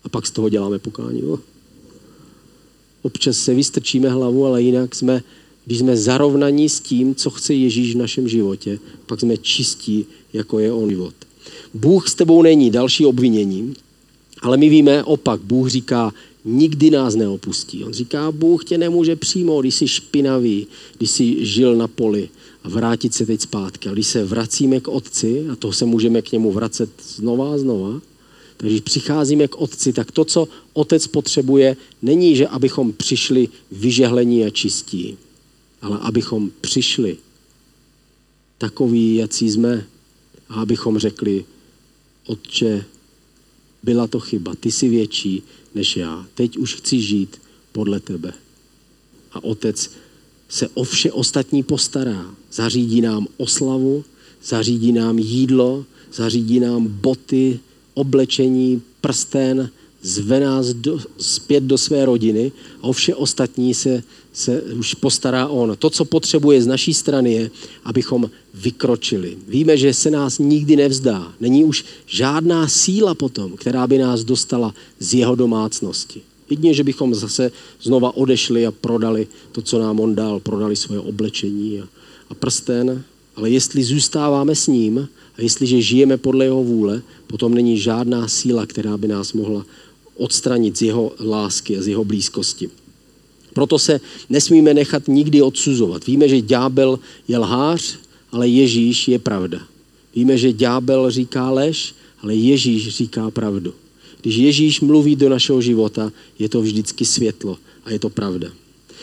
a 0.04 0.10
pak 0.10 0.26
z 0.26 0.32
toho 0.32 0.50
děláme 0.50 0.80
pokání. 0.80 1.24
Občas 3.02 3.38
se 3.38 3.54
vystrčíme 3.54 4.10
hlavu, 4.10 4.46
ale 4.46 4.62
jinak 4.62 4.96
jsme, 4.96 5.24
když 5.66 5.80
jsme 5.80 5.98
zarovnaní 5.98 6.70
s 6.70 6.80
tím, 6.80 7.16
co 7.16 7.30
chce 7.30 7.54
Ježíš 7.54 7.96
v 7.96 7.98
našem 7.98 8.28
životě, 8.28 8.80
pak 9.06 9.20
jsme 9.20 9.38
čistí, 9.38 10.06
jako 10.34 10.60
je 10.60 10.72
on 10.72 10.90
život. 10.90 11.14
Bůh 11.74 12.10
s 12.10 12.16
tebou 12.16 12.42
není 12.42 12.72
další 12.72 13.06
obvinění, 13.06 13.74
ale 14.42 14.58
my 14.58 14.70
víme 14.70 15.04
opak. 15.04 15.42
Bůh 15.42 15.70
říká, 15.70 16.14
nikdy 16.46 16.90
nás 16.90 17.16
neopustí. 17.16 17.84
On 17.84 17.94
říká, 17.94 18.32
Bůh 18.32 18.66
tě 18.66 18.78
nemůže 18.78 19.16
přijmout, 19.16 19.62
když 19.62 19.76
jsi 19.76 19.88
špinavý, 19.88 20.68
když 20.98 21.12
jsi 21.12 21.46
žil 21.46 21.76
na 21.76 21.88
poli 21.88 22.30
a 22.64 22.70
vrátit 22.70 23.14
se 23.14 23.26
teď 23.26 23.42
zpátky. 23.42 23.90
A 23.90 23.94
když 23.94 24.08
se 24.08 24.26
vracíme 24.26 24.80
k 24.80 24.88
Otci, 24.88 25.46
a 25.52 25.56
to 25.56 25.72
se 25.72 25.86
můžeme 25.86 26.22
k 26.22 26.32
němu 26.32 26.52
vracet 26.52 26.90
znova 27.16 27.54
a 27.54 27.58
znova, 27.58 28.02
když 28.68 28.82
přicházíme 28.82 29.48
k 29.48 29.56
Otci, 29.56 29.94
tak 29.94 30.12
to, 30.12 30.26
co 30.26 30.48
Otec 30.74 31.08
potřebuje, 31.08 31.78
není, 32.02 32.36
že 32.36 32.48
abychom 32.48 32.94
přišli 32.94 33.50
vyžehlení 33.72 34.46
a 34.46 34.50
čistí, 34.50 35.18
ale 35.82 36.00
abychom 36.02 36.52
přišli 36.62 37.18
takový, 38.58 39.16
jací 39.16 39.52
jsme, 39.52 39.86
a 40.50 40.54
abychom 40.54 40.98
řekli, 40.98 41.46
Otče, 42.26 42.86
byla 43.84 44.08
to 44.08 44.20
chyba, 44.20 44.56
ty 44.56 44.72
jsi 44.72 44.90
větší 44.90 45.44
než 45.76 45.98
já, 45.98 46.26
teď 46.36 46.58
už 46.58 46.76
chci 46.76 47.02
žít 47.02 47.42
podle 47.72 48.00
tebe. 48.00 48.34
A 49.32 49.44
Otec 49.44 49.92
se 50.50 50.68
o 50.68 50.84
vše 50.84 51.12
ostatní 51.12 51.64
postará. 51.64 52.36
Zařídí 52.52 53.02
nám 53.02 53.28
oslavu, 53.38 54.04
zařídí 54.44 54.92
nám 54.92 55.20
jídlo, 55.20 55.86
zařídí 56.14 56.60
nám 56.60 56.88
boty, 56.88 57.60
oblečení, 57.94 58.82
prsten, 59.02 59.70
zve 60.02 60.40
nás 60.40 60.74
do, 60.74 61.00
zpět 61.18 61.64
do 61.64 61.78
své 61.78 62.06
rodiny 62.06 62.52
a 62.82 62.84
o 62.84 62.92
vše 62.92 63.16
ostatní 63.16 63.74
se, 63.74 64.04
se 64.34 64.62
už 64.62 64.94
postará 64.94 65.48
on. 65.48 65.76
To, 65.80 65.90
co 65.90 66.06
potřebuje 66.06 66.62
z 66.62 66.68
naší 66.68 66.94
strany 66.94 67.34
je, 67.34 67.52
abychom 67.84 68.30
vykročili. 68.54 69.38
Víme, 69.48 69.78
že 69.78 69.94
se 69.94 70.12
nás 70.12 70.40
nikdy 70.40 70.76
nevzdá. 70.76 71.34
Není 71.40 71.64
už 71.64 71.86
žádná 72.06 72.68
síla 72.68 73.16
potom, 73.16 73.58
která 73.58 73.88
by 73.88 73.98
nás 73.98 74.24
dostala 74.24 74.74
z 75.00 75.14
jeho 75.14 75.36
domácnosti. 75.36 76.22
Jedině, 76.50 76.74
že 76.74 76.84
bychom 76.84 77.16
zase 77.16 77.52
znova 77.82 78.18
odešli 78.18 78.68
a 78.68 78.72
prodali 78.72 79.28
to, 79.52 79.62
co 79.62 79.80
nám 79.80 80.00
on 80.00 80.16
dal, 80.16 80.40
prodali 80.40 80.76
svoje 80.76 81.00
oblečení 81.00 81.82
a, 81.82 81.88
a 82.30 82.34
prsten, 82.34 83.04
ale 83.36 83.50
jestli 83.50 83.84
zůstáváme 83.84 84.56
s 84.56 84.68
ním 84.68 85.08
a 85.42 85.44
jestliže 85.44 85.82
žijeme 85.82 86.18
podle 86.18 86.46
jeho 86.46 86.64
vůle, 86.64 87.02
potom 87.28 87.54
není 87.54 87.78
žádná 87.78 88.28
síla, 88.28 88.66
která 88.66 88.98
by 88.98 89.08
nás 89.08 89.34
mohla 89.34 89.66
odstranit 90.18 90.78
z 90.78 90.82
jeho 90.82 91.12
lásky 91.20 91.78
a 91.78 91.82
z 91.82 91.88
jeho 91.88 92.06
blízkosti. 92.06 92.70
Proto 93.54 93.80
se 93.80 94.02
nesmíme 94.30 94.74
nechat 94.74 95.08
nikdy 95.08 95.42
odsuzovat. 95.42 96.06
Víme, 96.06 96.30
že 96.30 96.42
ďábel 96.42 97.00
je 97.28 97.38
lhář, 97.38 98.00
ale 98.32 98.48
Ježíš 98.48 99.08
je 99.08 99.20
pravda. 99.20 99.60
Víme, 100.16 100.38
že 100.38 100.54
ďábel 100.54 101.12
říká 101.12 101.50
lež, 101.50 101.96
ale 102.22 102.36
Ježíš 102.36 102.88
říká 102.90 103.32
pravdu. 103.32 103.74
Když 104.22 104.36
Ježíš 104.36 104.82
mluví 104.82 105.16
do 105.16 105.30
našeho 105.30 105.62
života, 105.62 106.12
je 106.40 106.50
to 106.50 106.62
vždycky 106.62 107.06
světlo 107.06 107.58
a 107.86 107.92
je 107.92 108.00
to 108.00 108.10
pravda. 108.10 108.48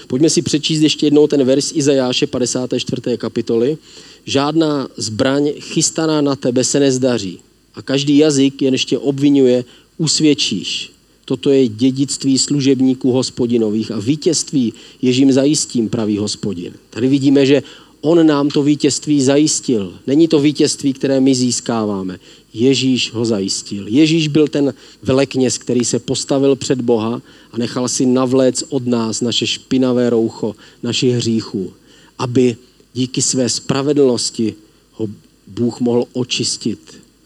Pojďme 0.06 0.30
si 0.30 0.42
přečíst 0.42 0.80
ještě 0.80 1.06
jednou 1.06 1.26
ten 1.26 1.44
verš 1.44 1.64
Izajáše 1.74 2.26
54. 2.26 3.02
kapitoly. 3.16 3.78
Žádná 4.24 4.88
zbraň 4.96 5.52
chystaná 5.60 6.20
na 6.20 6.36
tebe 6.36 6.64
se 6.64 6.80
nezdaří 6.80 7.38
a 7.74 7.82
každý 7.82 8.18
jazyk 8.18 8.62
jen 8.62 8.74
ještě 8.74 8.98
obvinuje, 8.98 9.64
usvědčíš. 9.98 10.92
Toto 11.24 11.50
je 11.50 11.68
dědictví 11.68 12.38
služebníků 12.38 13.12
hospodinových 13.12 13.90
a 13.90 13.98
vítězství 13.98 14.72
ježím 15.02 15.32
zajistím, 15.32 15.88
pravý 15.88 16.18
hospodin. 16.18 16.72
Tady 16.90 17.08
vidíme, 17.08 17.46
že 17.46 17.62
on 18.00 18.26
nám 18.26 18.48
to 18.48 18.62
vítězství 18.62 19.22
zajistil. 19.22 19.98
Není 20.06 20.28
to 20.28 20.40
vítězství, 20.40 20.92
které 20.92 21.20
my 21.20 21.34
získáváme. 21.34 22.18
Ježíš 22.54 23.12
ho 23.12 23.24
zajistil. 23.24 23.88
Ježíš 23.88 24.28
byl 24.28 24.48
ten 24.48 24.74
velekněz, 25.02 25.58
který 25.58 25.84
se 25.84 25.98
postavil 25.98 26.56
před 26.56 26.80
Boha 26.80 27.22
a 27.52 27.58
nechal 27.58 27.88
si 27.88 28.06
navléct 28.06 28.64
od 28.68 28.86
nás 28.86 29.20
naše 29.20 29.46
špinavé 29.46 30.10
roucho, 30.10 30.56
našich 30.82 31.14
hříchů, 31.14 31.72
aby 32.18 32.56
díky 32.94 33.22
své 33.22 33.48
spravedlnosti 33.48 34.54
ho 34.92 35.08
Bůh 35.46 35.80
mohl 35.80 36.04
očistit. 36.12 36.78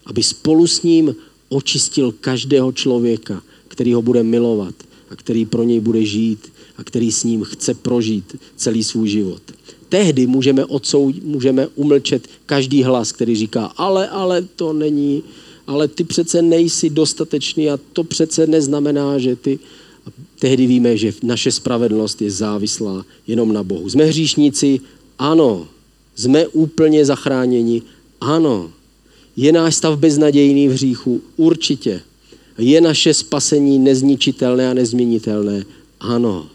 Aby 0.05 0.23
spolu 0.23 0.67
s 0.67 0.83
ním 0.83 1.15
očistil 1.49 2.11
každého 2.11 2.71
člověka, 2.71 3.41
který 3.67 3.93
ho 3.93 4.01
bude 4.01 4.23
milovat 4.23 4.75
a 5.09 5.15
který 5.15 5.45
pro 5.45 5.63
něj 5.63 5.79
bude 5.79 6.05
žít 6.05 6.51
a 6.77 6.83
který 6.83 7.11
s 7.11 7.23
ním 7.23 7.43
chce 7.43 7.73
prožít 7.73 8.35
celý 8.55 8.83
svůj 8.83 9.09
život 9.09 9.41
tehdy 9.93 10.27
můžeme, 10.27 10.65
odsoud, 10.65 11.23
můžeme 11.23 11.67
umlčet 11.75 12.27
každý 12.45 12.83
hlas, 12.83 13.11
který 13.11 13.35
říká, 13.35 13.65
ale, 13.65 14.09
ale 14.09 14.41
to 14.41 14.73
není, 14.73 15.23
ale 15.67 15.87
ty 15.87 16.03
přece 16.03 16.41
nejsi 16.41 16.89
dostatečný 16.89 17.69
a 17.69 17.79
to 17.93 18.03
přece 18.03 18.47
neznamená, 18.47 19.19
že 19.19 19.35
ty... 19.35 19.59
A 20.07 20.09
tehdy 20.39 20.67
víme, 20.67 20.97
že 20.97 21.13
naše 21.23 21.51
spravedlnost 21.51 22.21
je 22.21 22.31
závislá 22.31 23.05
jenom 23.27 23.53
na 23.53 23.63
Bohu. 23.63 23.89
Jsme 23.89 24.05
hříšníci? 24.05 24.79
Ano. 25.19 25.67
Jsme 26.15 26.47
úplně 26.47 27.05
zachráněni? 27.05 27.81
Ano. 28.21 28.71
Je 29.37 29.51
náš 29.51 29.75
stav 29.75 29.99
beznadějný 29.99 30.67
v 30.67 30.71
hříchu? 30.71 31.21
Určitě. 31.37 32.01
Je 32.57 32.81
naše 32.81 33.13
spasení 33.13 33.79
nezničitelné 33.79 34.69
a 34.69 34.73
nezměnitelné? 34.73 35.65
Ano. 35.99 36.49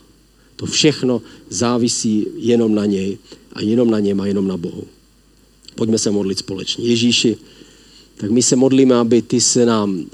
To 0.58 0.66
všechno 0.66 1.22
závisí 1.48 2.26
jenom 2.36 2.74
na 2.74 2.86
něj 2.86 3.18
a 3.52 3.62
jenom 3.62 3.90
na 3.90 4.00
něm 4.00 4.20
a 4.20 4.26
jenom 4.26 4.48
na 4.48 4.56
Bohu. 4.56 4.84
Pojďme 5.74 5.98
se 5.98 6.10
modlit 6.10 6.38
společně. 6.38 6.84
Ježíši, 6.84 7.36
tak 8.16 8.30
my 8.30 8.42
se 8.42 8.56
modlíme, 8.56 8.94
aby 8.94 9.22
ty 9.22 9.40
se 9.40 9.66
nám 9.66 10.04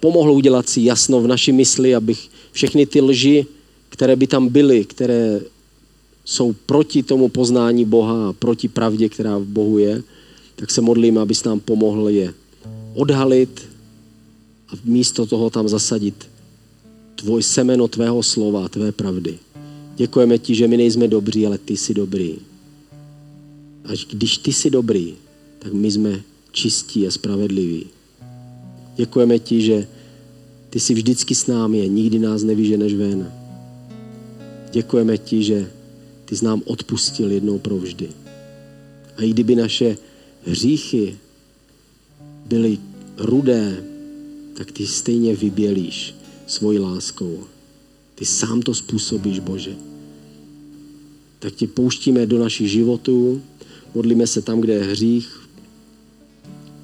pomohl 0.00 0.32
udělat 0.32 0.68
si 0.68 0.80
jasno 0.80 1.20
v 1.20 1.26
naší 1.26 1.52
mysli, 1.52 1.94
abych 1.94 2.28
všechny 2.52 2.86
ty 2.86 3.00
lži, 3.00 3.46
které 3.88 4.16
by 4.16 4.26
tam 4.26 4.48
byly, 4.48 4.84
které 4.84 5.40
jsou 6.24 6.52
proti 6.52 7.02
tomu 7.02 7.28
poznání 7.28 7.84
Boha 7.84 8.28
a 8.28 8.32
proti 8.32 8.68
pravdě, 8.68 9.08
která 9.08 9.38
v 9.38 9.44
Bohu 9.44 9.78
je, 9.78 10.02
tak 10.56 10.70
se 10.70 10.80
modlíme, 10.80 11.20
abys 11.20 11.44
nám 11.44 11.60
pomohl 11.60 12.08
je 12.08 12.34
odhalit 12.94 13.68
a 14.68 14.72
místo 14.84 15.26
toho 15.26 15.50
tam 15.50 15.68
zasadit 15.68 16.30
tvoj 17.20 17.44
semeno 17.44 17.84
tvého 17.84 18.16
slova, 18.24 18.64
tvé 18.68 18.92
pravdy. 18.92 19.36
Děkujeme 19.96 20.38
ti, 20.40 20.54
že 20.54 20.68
my 20.68 20.76
nejsme 20.76 21.08
dobří, 21.08 21.46
ale 21.46 21.58
ty 21.58 21.76
jsi 21.76 21.94
dobrý. 21.94 22.38
A 23.84 23.92
když 24.10 24.38
ty 24.38 24.52
jsi 24.52 24.70
dobrý, 24.70 25.14
tak 25.58 25.72
my 25.72 25.90
jsme 25.90 26.22
čistí 26.52 27.06
a 27.06 27.10
spravedliví. 27.10 27.86
Děkujeme 28.96 29.38
ti, 29.38 29.60
že 29.60 29.86
ty 30.70 30.80
jsi 30.80 30.94
vždycky 30.94 31.34
s 31.34 31.46
námi 31.46 31.80
a 31.80 31.86
nikdy 31.88 32.18
nás 32.18 32.42
nevyženeš 32.42 32.94
ven. 32.94 33.32
Děkujeme 34.72 35.18
ti, 35.18 35.42
že 35.42 35.70
ty 36.24 36.36
jsi 36.36 36.44
nám 36.44 36.62
odpustil 36.64 37.30
jednou 37.30 37.58
provždy. 37.58 38.08
A 39.16 39.22
i 39.22 39.30
kdyby 39.30 39.54
naše 39.54 39.96
hříchy 40.44 41.16
byly 42.46 42.78
rudé, 43.18 43.84
tak 44.56 44.72
ty 44.72 44.86
stejně 44.86 45.36
vybělíš 45.36 46.19
svojí 46.50 46.78
láskou. 46.78 47.44
Ty 48.14 48.24
sám 48.24 48.62
to 48.62 48.74
způsobíš, 48.74 49.38
Bože 49.38 49.76
tak 51.40 51.54
ti 51.54 51.66
pouštíme 51.66 52.26
do 52.26 52.38
našich 52.38 52.70
životů, 52.70 53.42
modlíme 53.94 54.26
se 54.26 54.42
tam, 54.42 54.60
kde 54.60 54.72
je 54.72 54.84
hřích, 54.84 55.48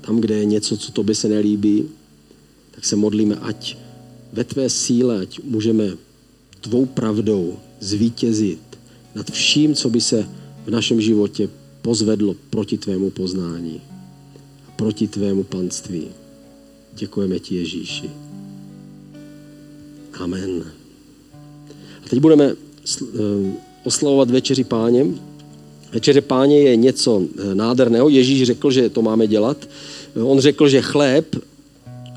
tam, 0.01 0.21
kde 0.21 0.35
je 0.35 0.45
něco, 0.45 0.77
co 0.77 0.93
tobě 0.93 1.15
se 1.15 1.29
nelíbí, 1.29 1.85
tak 2.71 2.85
se 2.85 2.97
modlíme, 2.97 3.37
ať 3.37 3.77
ve 4.33 4.45
tvé 4.45 4.71
síle, 4.71 5.21
ať 5.21 5.41
můžeme 5.45 5.97
tvou 6.61 6.87
pravdou 6.87 7.59
zvítězit 7.81 8.61
nad 9.15 9.31
vším, 9.31 9.75
co 9.75 9.91
by 9.91 10.01
se 10.01 10.29
v 10.67 10.71
našem 10.71 11.01
životě 11.01 11.49
pozvedlo 11.83 12.37
proti 12.51 12.79
tvému 12.79 13.11
poznání 13.11 13.81
a 14.69 14.71
proti 14.71 15.09
tvému 15.09 15.45
panství. 15.45 16.09
Děkujeme 16.95 17.39
ti, 17.39 17.55
Ježíši. 17.55 18.26
Amen. 20.21 20.65
A 22.05 22.09
teď 22.11 22.19
budeme 22.19 22.45
eh, 22.45 22.57
oslavovat 23.85 24.31
večeři 24.31 24.65
páně. 24.65 25.07
Večeře 25.93 26.21
páně 26.21 26.61
je 26.61 26.77
něco 26.77 27.23
eh, 27.23 27.55
nádherného. 27.55 28.09
Ježíš 28.09 28.43
řekl, 28.43 28.71
že 28.71 28.91
to 28.91 29.03
máme 29.03 29.27
dělat. 29.27 29.69
On 30.23 30.41
řekl, 30.41 30.69
že 30.69 30.83
chléb, 30.83 31.37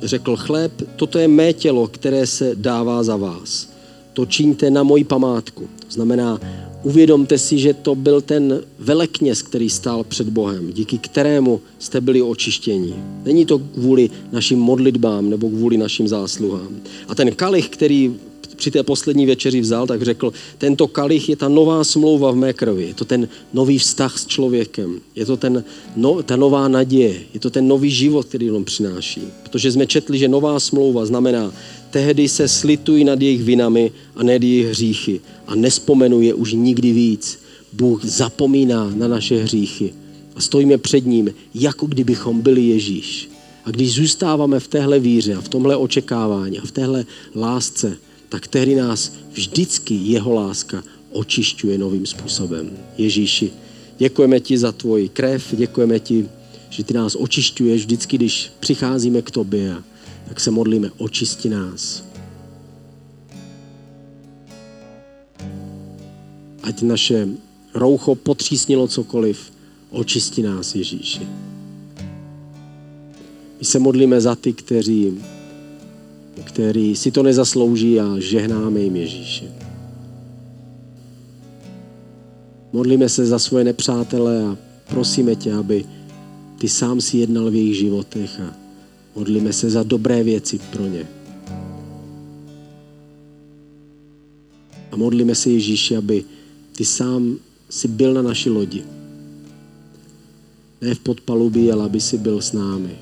řekl 0.04 0.36
chléb, 0.36 0.72
toto 0.96 1.20
je 1.20 1.28
mé 1.28 1.54
tělo, 1.54 1.88
které 1.88 2.28
se 2.28 2.56
dává 2.56 3.04
za 3.04 3.16
vás. 3.16 3.70
To 4.14 4.26
čiňte 4.26 4.72
na 4.72 4.84
moji 4.84 5.04
památku. 5.04 5.70
Znamená, 5.90 6.40
uvědomte 6.84 7.38
si, 7.38 7.58
že 7.58 7.74
to 7.74 7.96
byl 7.96 8.22
ten 8.22 8.62
velekněz, 8.80 9.42
který 9.42 9.70
stál 9.70 10.04
před 10.04 10.30
Bohem, 10.30 10.74
díky 10.74 10.98
kterému 10.98 11.62
jste 11.80 12.02
byli 12.02 12.22
očištěni. 12.22 12.96
Není 13.26 13.46
to 13.46 13.60
kvůli 13.60 14.10
našim 14.32 14.60
modlitbám 14.60 15.30
nebo 15.30 15.50
kvůli 15.50 15.78
našim 15.78 16.08
zásluhám. 16.08 16.76
A 17.08 17.16
ten 17.16 17.32
kalich, 17.36 17.70
který 17.70 18.16
při 18.60 18.72
té 18.72 18.84
poslední 18.84 19.26
večeři 19.26 19.62
vzal, 19.62 19.88
tak 19.88 20.02
řekl, 20.02 20.34
tento 20.58 20.88
kalich 20.88 21.30
je 21.30 21.36
ta 21.36 21.48
nová 21.48 21.84
smlouva 21.84 22.32
v 22.32 22.36
mé 22.36 22.54
krvi, 22.54 22.88
je 22.88 22.94
to 22.94 23.06
ten 23.06 23.28
nový 23.54 23.78
vztah 23.78 24.20
s 24.20 24.26
člověkem, 24.26 25.00
je 25.16 25.26
to 25.26 25.38
ten, 25.38 25.64
no, 25.96 26.24
ta 26.24 26.36
nová 26.36 26.68
naděje, 26.68 27.22
je 27.34 27.40
to 27.40 27.50
ten 27.50 27.68
nový 27.68 27.92
život, 27.92 28.26
který 28.26 28.52
on 28.52 28.64
přináší. 28.66 29.22
Protože 29.44 29.72
jsme 29.72 29.88
četli, 29.88 30.18
že 30.18 30.28
nová 30.28 30.60
smlouva 30.60 31.06
znamená, 31.06 31.54
tehdy 31.92 32.30
se 32.30 32.48
slitují 32.48 33.04
nad 33.04 33.22
jejich 33.22 33.44
vinami 33.44 33.92
a 34.16 34.24
nad 34.24 34.44
jejich 34.44 34.68
hříchy 34.68 35.22
a 35.48 35.56
nespomenu 35.56 36.22
je 36.22 36.34
už 36.34 36.54
nikdy 36.54 36.92
víc. 36.94 37.40
Bůh 37.74 38.06
zapomíná 38.06 38.92
na 38.96 39.08
naše 39.08 39.44
hříchy 39.44 39.94
a 40.36 40.42
stojíme 40.42 40.78
před 40.78 41.06
ním, 41.06 41.34
jako 41.56 41.86
kdybychom 41.86 42.42
byli 42.42 42.62
Ježíš. 42.62 43.30
A 43.66 43.72
když 43.72 43.94
zůstáváme 43.94 44.60
v 44.60 44.68
téhle 44.68 45.00
víře 45.00 45.36
a 45.36 45.42
v 45.42 45.50
tomhle 45.50 45.76
očekávání 45.76 46.60
a 46.60 46.66
v 46.66 46.72
téhle 46.72 47.06
lásce, 47.36 47.98
tak 48.30 48.48
tehdy 48.48 48.76
nás 48.76 49.14
vždycky 49.32 49.96
jeho 49.96 50.34
láska 50.34 50.84
očišťuje 51.12 51.78
novým 51.78 52.06
způsobem. 52.06 52.70
Ježíši, 52.98 53.52
děkujeme 53.98 54.40
ti 54.40 54.58
za 54.58 54.72
tvoji 54.72 55.10
krev, 55.10 55.56
děkujeme 55.56 56.00
ti, 56.00 56.26
že 56.70 56.84
ty 56.84 56.94
nás 56.94 57.16
očišťuješ 57.16 57.82
vždycky, 57.82 58.18
když 58.18 58.52
přicházíme 58.60 59.22
k 59.22 59.32
tobě 59.32 59.76
tak 60.30 60.40
se 60.40 60.52
modlíme, 60.52 60.92
očisti 60.98 61.50
nás. 61.50 62.04
Ať 66.64 66.82
naše 66.82 67.28
roucho 67.74 68.16
potřísnilo 68.16 68.88
cokoliv, 68.88 69.52
očisti 69.90 70.44
nás, 70.44 70.76
Ježíši. 70.76 71.28
My 73.60 73.66
se 73.66 73.80
modlíme 73.80 74.22
za 74.22 74.36
ty, 74.36 74.54
kteří 74.54 75.20
který 76.44 76.96
si 76.96 77.12
to 77.12 77.24
nezaslouží 77.24 78.00
a 78.00 78.20
žehnáme 78.20 78.80
jim 78.80 78.96
Ježíši. 78.96 79.48
Modlíme 82.74 83.10
se 83.10 83.26
za 83.26 83.40
svoje 83.40 83.64
nepřátele 83.64 84.44
a 84.44 84.58
prosíme 84.90 85.36
tě, 85.36 85.54
aby 85.54 85.86
ty 86.58 86.70
sám 86.70 87.02
si 87.02 87.18
jednal 87.18 87.52
v 87.52 87.56
jejich 87.56 87.78
životech 87.78 88.40
a 88.40 88.69
modlíme 89.16 89.54
se 89.54 89.70
za 89.70 89.84
dobré 89.84 90.24
věci 90.24 90.60
pro 90.72 90.86
ně. 90.86 91.08
A 94.92 94.96
modlíme 94.96 95.36
se 95.36 95.50
Ježíši, 95.50 95.96
aby 95.98 96.24
ty 96.76 96.86
sám 96.86 97.38
si 97.70 97.88
byl 97.88 98.14
na 98.14 98.22
naší 98.22 98.50
lodi. 98.50 98.84
Ne 100.82 100.96
v 100.96 101.00
podpalubí, 101.00 101.72
ale 101.72 101.86
aby 101.86 102.00
si 102.02 102.18
byl 102.18 102.42
s 102.42 102.54
námi. 102.54 102.96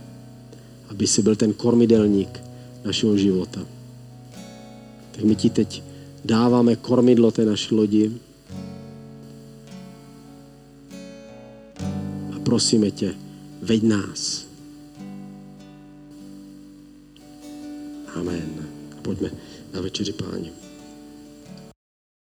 Aby 0.89 1.07
si 1.07 1.21
byl 1.21 1.35
ten 1.35 1.53
kormidelník, 1.53 2.41
našeho 2.85 3.17
života. 3.17 3.61
Tak 5.11 5.23
my 5.23 5.35
ti 5.35 5.49
teď 5.49 5.83
dáváme 6.25 6.75
kormidlo 6.75 7.31
té 7.31 7.45
naší 7.45 7.75
lodi 7.75 8.11
a 12.35 12.39
prosíme 12.43 12.91
tě, 12.91 13.15
veď 13.61 13.83
nás. 13.83 14.46
Amen. 18.15 18.69
Pojďme 19.01 19.31
na 19.73 19.81
večeři 19.81 20.13
páně. 20.13 20.56